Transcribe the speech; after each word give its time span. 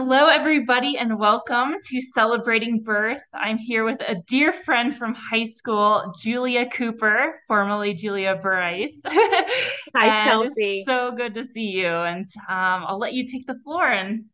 Hello, 0.00 0.28
everybody, 0.28 0.96
and 0.96 1.18
welcome 1.18 1.74
to 1.84 2.00
Celebrating 2.14 2.84
Birth. 2.84 3.20
I'm 3.34 3.58
here 3.58 3.84
with 3.84 4.00
a 4.00 4.14
dear 4.28 4.52
friend 4.52 4.96
from 4.96 5.12
high 5.12 5.42
school, 5.42 6.14
Julia 6.22 6.70
Cooper, 6.70 7.40
formerly 7.48 7.94
Julia 7.94 8.38
Bryce. 8.40 8.92
Hi, 9.04 10.24
Kelsey. 10.24 10.84
So 10.86 11.10
good 11.10 11.34
to 11.34 11.44
see 11.44 11.70
you. 11.70 11.88
And 11.88 12.26
um, 12.48 12.84
I'll 12.86 13.00
let 13.00 13.12
you 13.12 13.26
take 13.26 13.48
the 13.48 13.58
floor 13.64 13.90
and 13.90 14.26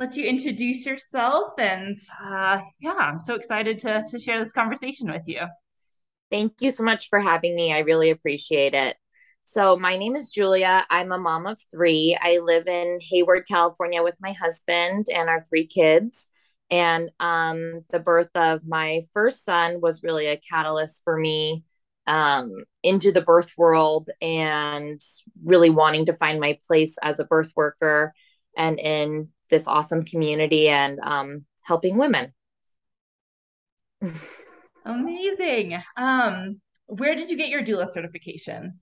let 0.00 0.16
you 0.16 0.24
introduce 0.24 0.84
yourself. 0.84 1.52
And 1.56 1.96
uh, 2.20 2.62
yeah, 2.80 2.94
I'm 2.94 3.20
so 3.20 3.36
excited 3.36 3.78
to, 3.82 4.04
to 4.10 4.18
share 4.18 4.42
this 4.42 4.52
conversation 4.52 5.08
with 5.12 5.22
you. 5.26 5.42
Thank 6.32 6.54
you 6.58 6.72
so 6.72 6.82
much 6.82 7.10
for 7.10 7.20
having 7.20 7.54
me. 7.54 7.72
I 7.72 7.78
really 7.78 8.10
appreciate 8.10 8.74
it. 8.74 8.96
So, 9.48 9.76
my 9.76 9.96
name 9.96 10.16
is 10.16 10.32
Julia. 10.32 10.84
I'm 10.90 11.12
a 11.12 11.18
mom 11.18 11.46
of 11.46 11.56
three. 11.70 12.18
I 12.20 12.38
live 12.38 12.66
in 12.66 12.98
Hayward, 13.00 13.46
California 13.46 14.02
with 14.02 14.18
my 14.20 14.32
husband 14.32 15.06
and 15.08 15.28
our 15.28 15.38
three 15.38 15.68
kids. 15.68 16.28
And 16.68 17.12
um, 17.20 17.84
the 17.90 18.00
birth 18.00 18.30
of 18.34 18.66
my 18.66 19.02
first 19.14 19.44
son 19.44 19.80
was 19.80 20.02
really 20.02 20.26
a 20.26 20.36
catalyst 20.36 21.02
for 21.04 21.16
me 21.16 21.62
um, 22.08 22.56
into 22.82 23.12
the 23.12 23.20
birth 23.20 23.52
world 23.56 24.10
and 24.20 25.00
really 25.44 25.70
wanting 25.70 26.06
to 26.06 26.12
find 26.12 26.40
my 26.40 26.58
place 26.66 26.96
as 27.00 27.20
a 27.20 27.24
birth 27.24 27.52
worker 27.54 28.12
and 28.56 28.80
in 28.80 29.28
this 29.48 29.68
awesome 29.68 30.04
community 30.04 30.68
and 30.68 30.98
um, 31.04 31.44
helping 31.62 31.96
women. 31.98 32.32
Amazing. 34.84 35.80
Um, 35.96 36.60
where 36.86 37.14
did 37.14 37.30
you 37.30 37.36
get 37.36 37.48
your 37.48 37.64
doula 37.64 37.92
certification? 37.92 38.80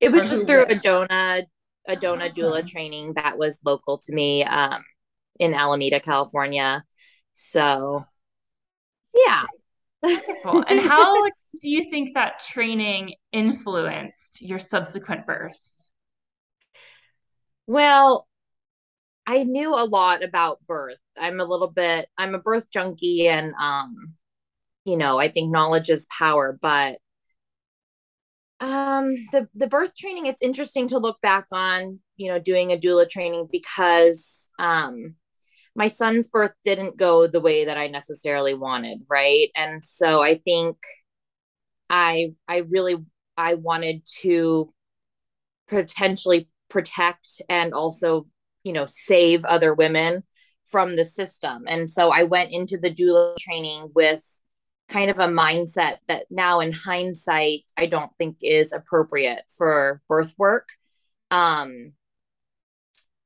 It 0.00 0.12
was 0.12 0.28
just 0.28 0.46
through 0.46 0.66
a 0.66 0.74
Dona 0.76 1.42
a 1.88 1.96
Dona 1.96 2.26
awesome. 2.26 2.36
doula 2.36 2.66
training 2.66 3.14
that 3.14 3.38
was 3.38 3.58
local 3.64 3.98
to 3.98 4.12
me 4.12 4.44
um, 4.44 4.84
in 5.38 5.54
Alameda, 5.54 6.00
California. 6.00 6.84
So, 7.32 8.04
yeah. 9.14 9.44
Cool. 10.42 10.64
And 10.68 10.80
how 10.88 11.24
do 11.24 11.70
you 11.70 11.90
think 11.90 12.14
that 12.14 12.40
training 12.40 13.14
influenced 13.32 14.42
your 14.42 14.58
subsequent 14.58 15.26
births? 15.26 15.90
Well, 17.66 18.28
I 19.26 19.42
knew 19.44 19.74
a 19.74 19.84
lot 19.84 20.22
about 20.22 20.58
birth. 20.66 20.98
I'm 21.18 21.40
a 21.40 21.44
little 21.44 21.70
bit 21.70 22.08
I'm 22.16 22.34
a 22.34 22.38
birth 22.38 22.70
junkie 22.70 23.28
and 23.28 23.52
um 23.60 24.14
you 24.84 24.96
know, 24.96 25.18
I 25.18 25.28
think 25.28 25.50
knowledge 25.50 25.90
is 25.90 26.06
power, 26.06 26.58
but 26.60 26.98
um 28.60 29.10
the 29.32 29.48
the 29.54 29.68
birth 29.68 29.94
training 29.96 30.26
it's 30.26 30.42
interesting 30.42 30.88
to 30.88 30.98
look 30.98 31.20
back 31.20 31.46
on 31.52 32.00
you 32.16 32.28
know 32.28 32.38
doing 32.40 32.72
a 32.72 32.76
doula 32.76 33.08
training 33.08 33.46
because 33.50 34.50
um 34.58 35.14
my 35.76 35.86
son's 35.86 36.26
birth 36.28 36.50
didn't 36.64 36.96
go 36.96 37.28
the 37.28 37.40
way 37.40 37.64
that 37.66 37.78
i 37.78 37.86
necessarily 37.86 38.54
wanted 38.54 38.98
right? 39.08 39.48
And 39.54 39.82
so 39.82 40.22
i 40.22 40.36
think 40.36 40.76
i 41.88 42.32
i 42.48 42.58
really 42.58 42.96
i 43.36 43.54
wanted 43.54 44.02
to 44.22 44.72
potentially 45.68 46.48
protect 46.68 47.40
and 47.48 47.72
also 47.72 48.26
you 48.64 48.72
know 48.72 48.84
save 48.86 49.44
other 49.44 49.72
women 49.72 50.22
from 50.66 50.96
the 50.96 51.04
system. 51.04 51.64
And 51.66 51.88
so 51.88 52.10
i 52.10 52.24
went 52.24 52.50
into 52.52 52.76
the 52.76 52.92
doula 52.92 53.36
training 53.38 53.90
with 53.94 54.37
kind 54.88 55.10
of 55.10 55.18
a 55.18 55.26
mindset 55.26 55.98
that 56.08 56.24
now 56.30 56.60
in 56.60 56.72
hindsight 56.72 57.64
i 57.76 57.86
don't 57.86 58.10
think 58.18 58.38
is 58.42 58.72
appropriate 58.72 59.42
for 59.56 60.00
birth 60.08 60.32
work. 60.38 60.68
Um 61.30 61.92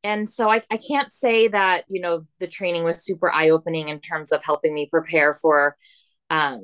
and 0.04 0.28
so 0.28 0.50
I, 0.50 0.62
I 0.68 0.78
can't 0.78 1.12
say 1.12 1.48
that 1.48 1.84
you 1.88 2.00
know 2.00 2.26
the 2.40 2.48
training 2.48 2.84
was 2.84 3.04
super 3.04 3.30
eye-opening 3.30 3.88
in 3.88 4.00
terms 4.00 4.32
of 4.32 4.44
helping 4.44 4.74
me 4.74 4.88
prepare 4.90 5.32
for 5.34 5.76
um 6.30 6.60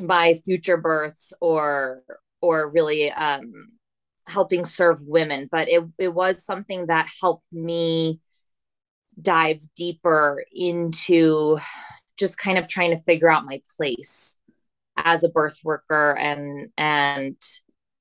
my 0.00 0.34
future 0.44 0.76
births 0.76 1.32
or 1.40 2.02
or 2.40 2.68
really 2.70 3.12
um 3.12 3.52
helping 4.26 4.64
serve 4.64 5.02
women. 5.02 5.48
But 5.50 5.68
it, 5.68 5.84
it 5.98 6.14
was 6.14 6.44
something 6.44 6.86
that 6.86 7.08
helped 7.20 7.44
me 7.52 8.20
dive 9.20 9.60
deeper 9.76 10.42
into 10.52 11.58
just 12.20 12.38
kind 12.38 12.58
of 12.58 12.68
trying 12.68 12.90
to 12.90 13.02
figure 13.02 13.30
out 13.30 13.44
my 13.44 13.60
place 13.76 14.36
as 14.96 15.24
a 15.24 15.28
birth 15.28 15.58
worker 15.64 16.16
and 16.16 16.68
and 16.76 17.36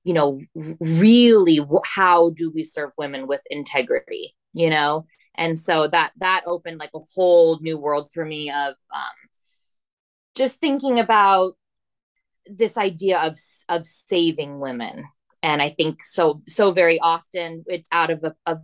you 0.04 0.14
know 0.14 0.40
really 0.80 1.60
how 1.86 2.30
do 2.32 2.52
we 2.52 2.64
serve 2.64 2.92
women 2.98 3.26
with 3.26 3.42
integrity 3.50 4.36
you 4.54 4.70
know? 4.70 5.06
And 5.36 5.58
so 5.58 5.88
that 5.88 6.12
that 6.18 6.44
opened 6.46 6.80
like 6.80 6.92
a 6.96 7.00
whole 7.16 7.60
new 7.62 7.78
world 7.78 8.12
for 8.14 8.26
me 8.26 8.50
of 8.50 8.76
um 8.94 9.18
just 10.36 10.60
thinking 10.60 11.00
about 11.00 11.56
this 12.46 12.78
idea 12.78 13.20
of 13.20 13.38
of 13.68 13.86
saving 13.86 14.60
women. 14.60 15.06
And 15.42 15.62
i 15.62 15.70
think 15.70 16.04
so 16.04 16.42
so 16.48 16.72
very 16.72 17.00
often 17.00 17.64
it's 17.68 17.88
out 17.92 18.10
of 18.10 18.24
a, 18.24 18.36
a, 18.46 18.58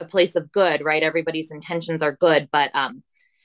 a 0.00 0.04
place 0.06 0.36
of 0.36 0.50
good 0.52 0.82
right? 0.82 1.02
Everybody's 1.02 1.50
intentions 1.50 2.02
are 2.02 2.16
good 2.16 2.48
but 2.50 2.70
um 2.74 3.02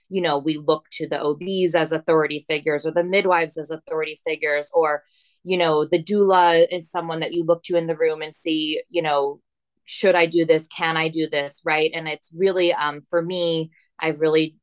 you 0.10 0.22
know 0.22 0.38
we 0.38 0.58
look 0.58 0.86
to 0.92 1.08
the 1.08 1.22
obs 1.22 1.76
as 1.76 1.92
authority 1.92 2.44
figures 2.48 2.86
or 2.86 2.92
the 2.92 3.04
midwives 3.04 3.58
as 3.58 3.70
authority 3.70 4.20
figures 4.26 4.70
or 4.74 5.04
you 5.44 5.58
know 5.58 5.86
the 5.86 6.02
doula 6.02 6.66
is 6.72 6.92
someone 6.92 7.20
that 7.20 7.34
you 7.34 7.44
look 7.44 7.64
to 7.64 7.78
in 7.78 7.88
the 7.88 7.96
room 7.96 8.22
and 8.22 8.36
see 8.36 8.82
you 8.90 9.02
know 9.02 9.40
should 9.86 10.14
i 10.14 10.28
do 10.28 10.46
this? 10.46 10.68
Can 10.68 10.98
i 10.98 11.08
do 11.10 11.28
this? 11.30 11.62
Right? 11.66 11.92
And 11.94 12.08
it's 12.08 12.32
really 12.36 12.74
um 12.74 13.02
for 13.10 13.22
me 13.22 13.72
i've 14.00 14.22
really 14.22 14.56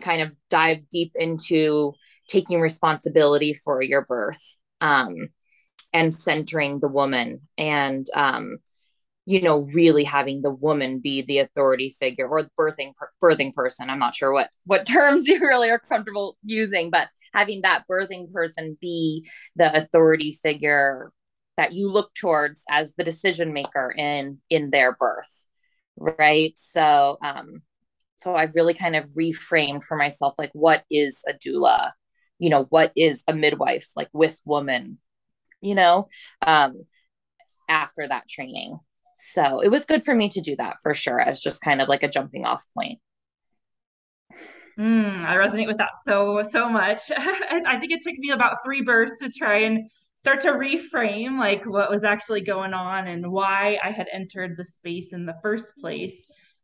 kind 0.00 0.22
of 0.22 0.32
dived 0.48 0.88
deep 0.90 1.12
into 1.14 1.92
taking 2.28 2.60
responsibility 2.60 3.52
for 3.52 3.82
your 3.82 4.06
birth 4.06 4.56
um 4.80 5.28
and 5.92 6.14
centering 6.14 6.80
the 6.80 6.88
woman. 6.88 7.42
And 7.58 8.06
um 8.14 8.56
you 9.24 9.40
know 9.40 9.60
really 9.72 10.04
having 10.04 10.42
the 10.42 10.50
woman 10.50 10.98
be 10.98 11.22
the 11.22 11.38
authority 11.38 11.90
figure 11.90 12.26
or 12.26 12.48
birthing 12.58 12.92
birthing 13.22 13.52
person. 13.52 13.88
I'm 13.90 13.98
not 13.98 14.14
sure 14.14 14.32
what 14.32 14.50
what 14.64 14.86
terms 14.86 15.28
you 15.28 15.40
really 15.40 15.70
are 15.70 15.78
comfortable 15.78 16.36
using 16.44 16.90
but 16.90 17.08
having 17.32 17.62
that 17.62 17.84
birthing 17.90 18.32
person 18.32 18.76
be 18.80 19.28
the 19.56 19.74
authority 19.76 20.32
figure 20.42 21.12
that 21.56 21.72
you 21.72 21.90
look 21.90 22.12
towards 22.14 22.64
as 22.68 22.94
the 22.94 23.04
decision 23.04 23.52
maker 23.52 23.92
in 23.96 24.38
in 24.50 24.70
their 24.70 24.92
birth 24.92 25.46
right? 25.96 26.52
So 26.56 27.18
um 27.22 27.62
so 28.16 28.36
i've 28.36 28.54
really 28.54 28.74
kind 28.74 28.94
of 28.96 29.08
reframed 29.18 29.82
for 29.82 29.96
myself 29.96 30.34
like 30.38 30.50
what 30.52 30.84
is 30.90 31.22
a 31.28 31.34
doula? 31.34 31.92
You 32.38 32.50
know 32.50 32.64
what 32.70 32.92
is 32.96 33.22
a 33.28 33.34
midwife 33.34 33.88
like 33.96 34.08
with 34.12 34.40
woman 34.44 34.98
you 35.60 35.74
know 35.76 36.06
um 36.44 36.84
after 37.68 38.06
that 38.08 38.28
training 38.28 38.78
so 39.30 39.60
it 39.60 39.68
was 39.68 39.84
good 39.84 40.02
for 40.02 40.14
me 40.14 40.28
to 40.30 40.40
do 40.40 40.56
that 40.56 40.76
for 40.82 40.94
sure 40.94 41.20
as 41.20 41.40
just 41.40 41.62
kind 41.62 41.80
of 41.80 41.88
like 41.88 42.02
a 42.02 42.08
jumping 42.08 42.44
off 42.44 42.64
point. 42.74 42.98
Mm, 44.78 45.24
I 45.24 45.36
resonate 45.36 45.66
with 45.66 45.78
that 45.78 45.92
so, 46.04 46.42
so 46.50 46.68
much. 46.68 47.00
I 47.16 47.78
think 47.78 47.92
it 47.92 48.02
took 48.02 48.16
me 48.18 48.30
about 48.30 48.56
three 48.64 48.82
bursts 48.82 49.20
to 49.20 49.30
try 49.30 49.58
and 49.58 49.90
start 50.16 50.40
to 50.40 50.52
reframe 50.52 51.38
like 51.38 51.64
what 51.66 51.90
was 51.90 52.04
actually 52.04 52.40
going 52.40 52.72
on 52.72 53.08
and 53.08 53.30
why 53.30 53.78
I 53.82 53.90
had 53.90 54.08
entered 54.12 54.56
the 54.56 54.64
space 54.64 55.12
in 55.12 55.26
the 55.26 55.36
first 55.42 55.72
place. 55.80 56.14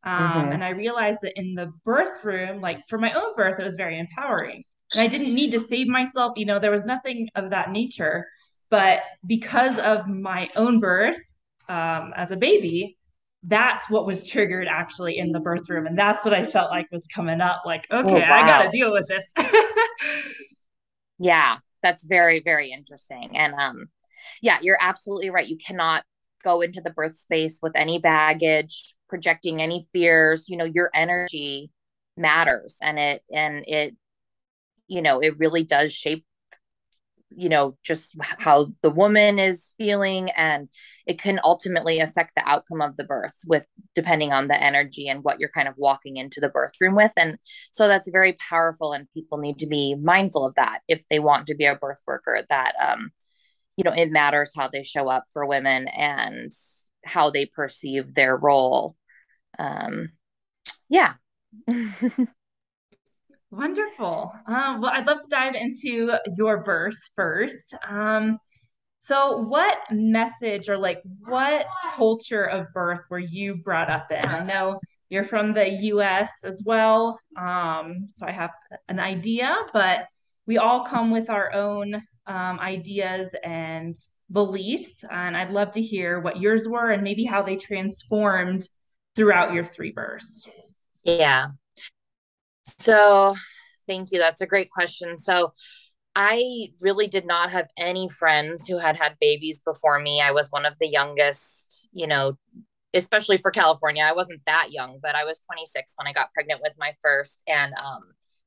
Um, 0.04 0.12
mm-hmm. 0.12 0.52
And 0.52 0.64
I 0.64 0.70
realized 0.70 1.19
that 1.22 1.38
in 1.38 1.54
the 1.54 1.72
birth 1.84 2.25
room, 2.25 2.60
like 2.60 2.80
for 2.88 2.98
my 2.98 3.12
own 3.12 3.34
birth, 3.36 3.60
it 3.60 3.64
was 3.64 3.76
very 3.76 3.98
empowering. 3.98 4.64
And 4.94 5.02
I 5.02 5.06
didn't 5.06 5.34
need 5.34 5.52
to 5.52 5.58
save 5.58 5.86
myself. 5.86 6.32
You 6.36 6.46
know, 6.46 6.58
there 6.58 6.70
was 6.70 6.84
nothing 6.84 7.28
of 7.34 7.50
that 7.50 7.70
nature. 7.70 8.26
But 8.70 9.00
because 9.26 9.78
of 9.78 10.08
my 10.08 10.48
own 10.56 10.80
birth, 10.80 11.19
um, 11.68 12.12
as 12.16 12.30
a 12.30 12.36
baby, 12.36 12.98
that's 13.44 13.88
what 13.88 14.06
was 14.06 14.24
triggered 14.24 14.66
actually 14.68 15.18
in 15.18 15.32
the 15.32 15.40
birth 15.40 15.68
room. 15.68 15.86
And 15.86 15.98
that's 15.98 16.24
what 16.24 16.34
I 16.34 16.44
felt 16.46 16.70
like 16.70 16.90
was 16.90 17.06
coming 17.14 17.40
up 17.40 17.62
like, 17.64 17.87
oh, 17.90 18.00
okay, 18.00 18.10
oh, 18.10 18.14
wow. 18.14 18.32
I 18.32 18.46
got 18.46 18.62
to 18.64 18.70
deal 18.70 18.93
with 18.93 19.06
this. 19.06 19.25
yeah, 21.19 21.58
that's 21.82 22.04
very, 22.04 22.40
very 22.40 22.72
interesting. 22.72 23.37
And 23.37 23.54
um, 23.54 23.87
yeah, 24.43 24.58
you're 24.60 24.78
absolutely 24.81 25.31
right. 25.31 25.46
You 25.46 25.56
cannot 25.56 26.04
go 26.43 26.60
into 26.60 26.81
the 26.81 26.90
birth 26.90 27.16
space 27.16 27.60
with 27.62 27.72
any 27.75 27.98
baggage, 27.98 28.94
projecting 29.08 29.62
any 29.62 29.87
fears. 29.93 30.48
You 30.48 30.56
know, 30.56 30.64
your 30.64 30.90
energy 30.93 31.70
matters 32.16 32.76
and 32.82 32.98
it, 32.98 33.22
and 33.32 33.64
it, 33.69 33.94
you 34.88 35.02
know, 35.02 35.20
it 35.20 35.38
really 35.38 35.64
does 35.64 35.93
shape 35.93 36.25
you 37.30 37.48
know 37.48 37.76
just 37.84 38.14
how 38.20 38.69
the 38.82 38.90
woman 38.90 39.38
is 39.38 39.75
feeling 39.78 40.30
and 40.30 40.69
it 41.06 41.20
can 41.20 41.40
ultimately 41.44 42.00
affect 42.00 42.32
the 42.34 42.48
outcome 42.48 42.80
of 42.80 42.96
the 42.96 43.04
birth 43.04 43.34
with 43.46 43.64
depending 43.94 44.32
on 44.32 44.48
the 44.48 44.62
energy 44.62 45.08
and 45.08 45.22
what 45.22 45.38
you're 45.38 45.50
kind 45.50 45.69
of 45.69 45.75
walking 45.76 46.16
into 46.16 46.40
the 46.40 46.48
birth 46.48 46.72
room 46.80 46.94
with 46.94 47.12
and 47.16 47.38
so 47.72 47.86
that's 47.86 48.10
very 48.10 48.34
powerful 48.34 48.92
and 48.92 49.08
people 49.12 49.38
need 49.38 49.58
to 49.58 49.66
be 49.66 49.94
mindful 49.94 50.44
of 50.44 50.54
that 50.54 50.80
if 50.88 51.02
they 51.10 51.19
want 51.19 51.46
to 51.46 51.54
be 51.54 51.66
a 51.66 51.76
birth 51.76 52.00
worker 52.06 52.42
that 52.48 52.75
um 52.80 53.10
you 53.76 53.84
know 53.84 53.92
it 53.92 54.10
matters 54.10 54.52
how 54.56 54.69
they 54.69 54.82
show 54.82 55.08
up 55.08 55.24
for 55.32 55.46
women 55.46 55.86
and 55.88 56.50
how 57.04 57.31
they 57.31 57.46
perceive 57.46 58.14
their 58.14 58.36
role. 58.36 58.96
Um 59.58 60.10
yeah 60.88 61.14
Wonderful. 63.50 64.32
Um, 64.46 64.80
well, 64.80 64.92
I'd 64.94 65.06
love 65.06 65.22
to 65.22 65.28
dive 65.28 65.54
into 65.54 66.12
your 66.36 66.64
verse 66.64 66.98
first. 67.16 67.74
Um, 67.88 68.38
so, 69.00 69.38
what 69.38 69.78
message 69.90 70.68
or 70.68 70.76
like 70.76 71.00
what 71.24 71.66
culture 71.96 72.44
of 72.44 72.66
birth 72.74 73.00
were 73.08 73.18
you 73.18 73.56
brought 73.56 73.88
up 73.88 74.12
in? 74.12 74.18
I 74.18 74.44
know 74.44 74.78
you're 75.08 75.24
from 75.24 75.54
the 75.54 75.66
US 75.66 76.30
as 76.44 76.62
well. 76.64 77.18
Um, 77.38 78.08
so, 78.10 78.26
I 78.26 78.32
have 78.32 78.50
an 78.88 79.00
idea, 79.00 79.56
but 79.72 80.06
we 80.46 80.58
all 80.58 80.84
come 80.84 81.10
with 81.10 81.30
our 81.30 81.52
own 81.54 81.94
um, 82.26 82.60
ideas 82.60 83.30
and 83.42 83.96
beliefs. 84.30 85.04
And 85.10 85.36
I'd 85.36 85.50
love 85.50 85.72
to 85.72 85.82
hear 85.82 86.20
what 86.20 86.38
yours 86.38 86.68
were 86.68 86.90
and 86.90 87.02
maybe 87.02 87.24
how 87.24 87.42
they 87.42 87.56
transformed 87.56 88.68
throughout 89.16 89.54
your 89.54 89.64
three 89.64 89.90
births. 89.90 90.46
Yeah. 91.02 91.48
So, 92.79 93.35
thank 93.87 94.11
you. 94.12 94.19
That's 94.19 94.41
a 94.41 94.47
great 94.47 94.70
question. 94.70 95.19
So, 95.19 95.53
I 96.15 96.73
really 96.81 97.06
did 97.06 97.26
not 97.26 97.50
have 97.53 97.69
any 97.76 98.09
friends 98.09 98.67
who 98.67 98.79
had 98.79 98.99
had 98.99 99.17
babies 99.20 99.61
before 99.65 100.00
me. 100.00 100.20
I 100.20 100.32
was 100.32 100.50
one 100.50 100.67
of 100.67 100.75
the 100.81 100.88
youngest, 100.88 101.88
you 101.93 102.09
know, 102.09 102.37
especially 102.94 103.38
for 103.38 103.50
California. 103.53 104.03
I 104.03 104.12
wasn't 104.12 104.41
that 104.47 104.73
young, 104.73 104.99
but 105.03 105.15
I 105.15 105.25
was 105.25 105.38
26 105.38 105.94
when 105.97 106.09
I 106.09 106.12
got 106.12 106.32
pregnant 106.32 106.61
with 106.62 106.73
my 106.79 106.94
first. 107.03 107.43
And, 107.47 107.73
um, 107.75 108.03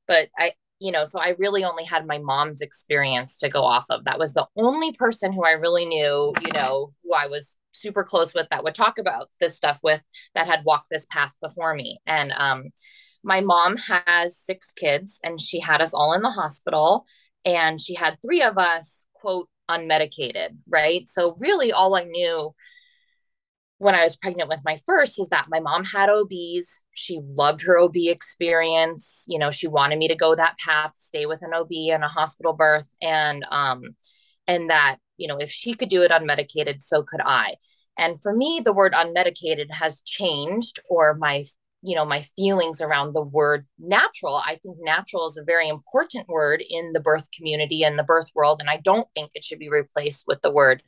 but 0.06 0.28
I, 0.38 0.52
you 0.80 0.92
know, 0.92 1.04
so 1.06 1.18
I 1.20 1.34
really 1.38 1.64
only 1.64 1.84
had 1.84 2.06
my 2.06 2.18
mom's 2.18 2.60
experience 2.60 3.38
to 3.38 3.48
go 3.48 3.62
off 3.62 3.86
of. 3.88 4.04
That 4.04 4.18
was 4.18 4.34
the 4.34 4.46
only 4.56 4.92
person 4.92 5.32
who 5.32 5.44
I 5.44 5.52
really 5.52 5.86
knew, 5.86 6.34
you 6.42 6.52
know, 6.52 6.92
who 7.04 7.14
I 7.14 7.28
was 7.28 7.58
super 7.72 8.04
close 8.04 8.34
with 8.34 8.48
that 8.50 8.64
would 8.64 8.74
talk 8.74 8.98
about 8.98 9.30
this 9.40 9.56
stuff 9.56 9.80
with 9.82 10.04
that 10.34 10.46
had 10.46 10.64
walked 10.64 10.90
this 10.90 11.06
path 11.06 11.36
before 11.40 11.74
me. 11.74 12.00
And, 12.06 12.32
um, 12.36 12.64
my 13.22 13.40
mom 13.40 13.76
has 13.76 14.36
six 14.36 14.72
kids 14.72 15.20
and 15.22 15.40
she 15.40 15.60
had 15.60 15.80
us 15.80 15.94
all 15.94 16.12
in 16.12 16.22
the 16.22 16.30
hospital 16.30 17.04
and 17.44 17.80
she 17.80 17.94
had 17.94 18.18
three 18.24 18.42
of 18.42 18.58
us 18.58 19.06
quote 19.14 19.48
unmedicated 19.70 20.56
right? 20.68 21.08
So 21.08 21.34
really 21.38 21.72
all 21.72 21.94
i 21.94 22.04
knew 22.04 22.54
when 23.78 23.94
i 23.94 24.04
was 24.04 24.16
pregnant 24.16 24.48
with 24.48 24.60
my 24.64 24.76
first 24.86 25.18
is 25.18 25.28
that 25.28 25.46
my 25.48 25.60
mom 25.60 25.84
had 25.84 26.08
obs 26.08 26.84
she 26.94 27.20
loved 27.36 27.62
her 27.62 27.78
ob 27.78 27.96
experience. 27.96 29.24
You 29.28 29.38
know 29.38 29.50
she 29.50 29.66
wanted 29.66 29.98
me 29.98 30.08
to 30.08 30.14
go 30.14 30.34
that 30.34 30.56
path 30.64 30.92
stay 30.96 31.26
with 31.26 31.42
an 31.42 31.54
ob 31.54 31.70
and 31.70 32.04
a 32.04 32.08
hospital 32.08 32.52
birth 32.52 32.88
and 33.02 33.44
um 33.50 33.82
and 34.46 34.70
that 34.70 34.98
you 35.16 35.28
know 35.28 35.38
if 35.38 35.50
she 35.50 35.74
could 35.74 35.88
do 35.88 36.02
it 36.02 36.10
unmedicated 36.10 36.80
so 36.80 37.02
could 37.02 37.20
i. 37.24 37.54
And 37.98 38.20
for 38.22 38.34
me 38.34 38.60
the 38.64 38.72
word 38.72 38.92
unmedicated 38.92 39.70
has 39.70 40.02
changed 40.02 40.80
or 40.88 41.14
my 41.14 41.44
you 41.82 41.94
know 41.94 42.04
my 42.04 42.20
feelings 42.36 42.80
around 42.80 43.12
the 43.12 43.22
word 43.22 43.66
natural. 43.78 44.36
I 44.36 44.58
think 44.62 44.78
natural 44.80 45.26
is 45.26 45.36
a 45.36 45.44
very 45.44 45.68
important 45.68 46.28
word 46.28 46.62
in 46.68 46.92
the 46.92 47.00
birth 47.00 47.30
community 47.30 47.82
and 47.82 47.98
the 47.98 48.04
birth 48.04 48.30
world 48.34 48.60
and 48.60 48.70
i 48.70 48.76
don't 48.76 49.08
think 49.14 49.30
it 49.34 49.44
should 49.44 49.58
be 49.58 49.68
replaced 49.68 50.24
with 50.26 50.40
the 50.42 50.50
word 50.50 50.82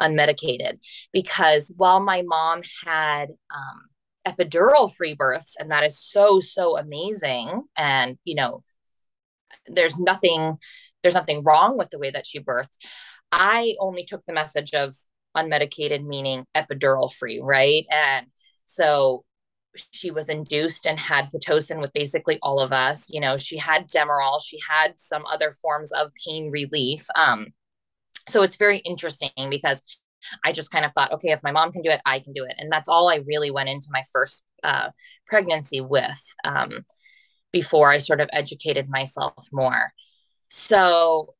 unmedicated. 0.00 0.78
Because 1.12 1.72
while 1.76 2.00
my 2.00 2.22
mom 2.22 2.62
had 2.84 3.30
um, 3.54 3.82
epidural 4.26 4.92
free 4.92 5.14
births 5.14 5.56
and 5.58 5.70
that 5.70 5.84
is 5.84 5.98
so 5.98 6.40
so 6.40 6.76
amazing 6.78 7.62
and 7.76 8.18
you 8.24 8.34
know 8.34 8.62
there's 9.66 9.98
nothing 9.98 10.56
there's 11.02 11.14
nothing 11.14 11.42
wrong 11.44 11.76
with 11.76 11.90
the 11.90 11.98
way 11.98 12.10
that 12.10 12.24
she 12.26 12.40
birthed 12.40 12.78
i 13.30 13.74
only 13.78 14.02
took 14.02 14.24
the 14.24 14.32
message 14.32 14.72
of 14.72 14.94
unmedicated 15.36 16.04
meaning 16.04 16.46
epidural 16.54 17.12
free 17.12 17.40
right? 17.42 17.86
And 17.90 18.26
so 18.66 19.24
she 19.90 20.10
was 20.10 20.28
induced 20.28 20.86
and 20.86 20.98
had 20.98 21.30
pitocin 21.30 21.80
with 21.80 21.92
basically 21.92 22.38
all 22.42 22.60
of 22.60 22.72
us. 22.72 23.10
You 23.10 23.20
know, 23.20 23.36
she 23.36 23.58
had 23.58 23.88
Demerol, 23.88 24.40
she 24.44 24.58
had 24.68 24.98
some 24.98 25.24
other 25.26 25.52
forms 25.62 25.92
of 25.92 26.12
pain 26.26 26.50
relief. 26.50 27.06
Um, 27.16 27.48
so 28.28 28.42
it's 28.42 28.56
very 28.56 28.78
interesting 28.78 29.30
because 29.50 29.82
I 30.44 30.52
just 30.52 30.70
kind 30.70 30.84
of 30.84 30.92
thought, 30.94 31.12
okay, 31.12 31.30
if 31.30 31.42
my 31.42 31.52
mom 31.52 31.72
can 31.72 31.82
do 31.82 31.90
it, 31.90 32.00
I 32.06 32.18
can 32.18 32.32
do 32.32 32.44
it. 32.44 32.54
And 32.58 32.72
that's 32.72 32.88
all 32.88 33.08
I 33.08 33.16
really 33.26 33.50
went 33.50 33.68
into 33.68 33.88
my 33.90 34.04
first 34.12 34.42
uh, 34.62 34.90
pregnancy 35.26 35.80
with 35.80 36.22
um, 36.44 36.84
before 37.52 37.90
I 37.90 37.98
sort 37.98 38.20
of 38.20 38.30
educated 38.32 38.88
myself 38.88 39.48
more. 39.52 39.92
So, 40.48 41.34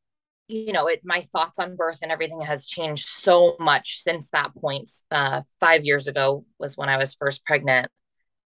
you 0.49 0.73
know, 0.73 0.87
it 0.87 1.01
my 1.05 1.23
thoughts 1.33 1.59
on 1.59 1.77
birth 1.77 2.01
and 2.03 2.13
everything 2.13 2.43
has 2.43 2.67
changed 2.67 3.09
so 3.09 3.57
much 3.59 4.03
since 4.03 4.31
that 4.31 4.55
point. 4.55 4.91
Uh, 5.11 5.43
five 5.61 5.85
years 5.85 6.07
ago 6.07 6.45
was 6.59 6.77
when 6.77 6.89
I 6.89 6.99
was 6.99 7.15
first 7.15 7.45
pregnant. 7.45 7.89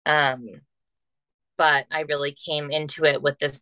Um, 0.07 0.47
but 1.59 1.87
I 1.91 2.03
really 2.03 2.33
came 2.33 2.71
into 2.71 3.05
it 3.05 3.23
with 3.23 3.39
this 3.39 3.61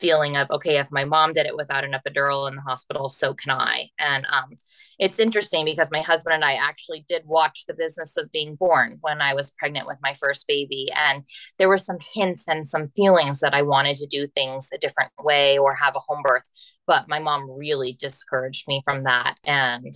feeling 0.00 0.36
of 0.36 0.50
okay 0.50 0.78
if 0.78 0.90
my 0.90 1.04
mom 1.04 1.32
did 1.32 1.46
it 1.46 1.56
without 1.56 1.84
an 1.84 1.92
epidural 1.92 2.48
in 2.48 2.56
the 2.56 2.60
hospital 2.62 3.08
so 3.08 3.32
can 3.32 3.52
i. 3.52 3.88
And 3.98 4.26
um, 4.26 4.56
it's 4.98 5.20
interesting 5.20 5.64
because 5.64 5.88
my 5.92 6.00
husband 6.00 6.34
and 6.34 6.44
i 6.44 6.54
actually 6.54 7.04
did 7.08 7.22
watch 7.26 7.64
the 7.68 7.74
business 7.74 8.16
of 8.16 8.30
being 8.32 8.56
born 8.56 8.98
when 9.02 9.22
i 9.22 9.34
was 9.34 9.52
pregnant 9.52 9.86
with 9.86 9.98
my 10.02 10.12
first 10.14 10.48
baby. 10.48 10.88
And 10.96 11.24
there 11.58 11.68
were 11.68 11.78
some 11.78 11.98
hints 12.14 12.48
and 12.48 12.66
some 12.66 12.88
feelings 12.96 13.38
that 13.38 13.54
i 13.54 13.62
wanted 13.62 13.96
to 13.98 14.06
do 14.06 14.26
things 14.26 14.68
a 14.74 14.78
different 14.78 15.12
way 15.22 15.58
or 15.58 15.74
have 15.76 15.94
a 15.94 16.00
home 16.00 16.22
birth 16.24 16.42
but 16.86 17.08
my 17.08 17.18
mom 17.18 17.50
really 17.50 17.92
discouraged 17.94 18.68
me 18.68 18.82
from 18.84 19.04
that. 19.04 19.36
And 19.44 19.92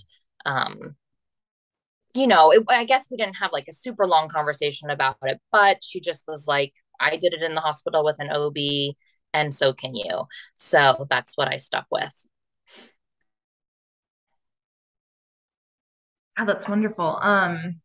um, 0.47 0.97
you 2.15 2.27
know, 2.27 2.51
it, 2.53 2.65
I 2.69 2.85
guess 2.85 3.09
we 3.11 3.17
didn't 3.17 3.37
have 3.37 3.53
like 3.53 3.67
a 3.69 3.73
super 3.73 4.07
long 4.07 4.29
conversation 4.29 4.91
about 4.91 5.17
it, 5.23 5.41
but 5.53 5.79
she 5.85 6.01
just 6.01 6.25
was 6.27 6.47
like, 6.47 6.75
I 7.01 7.17
did 7.17 7.33
it 7.35 7.43
in 7.43 7.55
the 7.55 7.61
hospital 7.61 8.05
with 8.05 8.17
an 8.21 8.31
OB, 8.31 8.97
and 9.33 9.55
so 9.55 9.73
can 9.73 9.95
you. 9.95 10.25
So 10.57 11.07
that's 11.11 11.37
what 11.37 11.49
I 11.49 11.59
stuck 11.59 11.87
with. 11.91 12.27
Oh, 16.39 16.47
that's 16.47 16.69
wonderful. 16.69 17.19
Um, 17.21 17.81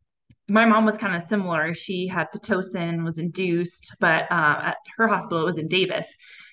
my 0.48 0.66
mom 0.66 0.86
was 0.86 0.98
kind 0.98 1.16
of 1.16 1.28
similar. 1.28 1.74
She 1.74 2.08
had 2.08 2.28
pitocin, 2.31 3.04
was 3.04 3.18
induced, 3.18 3.96
but 4.00 4.24
uh, 4.31 4.62
at 4.68 4.78
her 4.98 5.08
hospital, 5.08 5.44
it 5.44 5.52
was 5.52 5.58
in 5.58 5.68
Davis. 5.68 6.08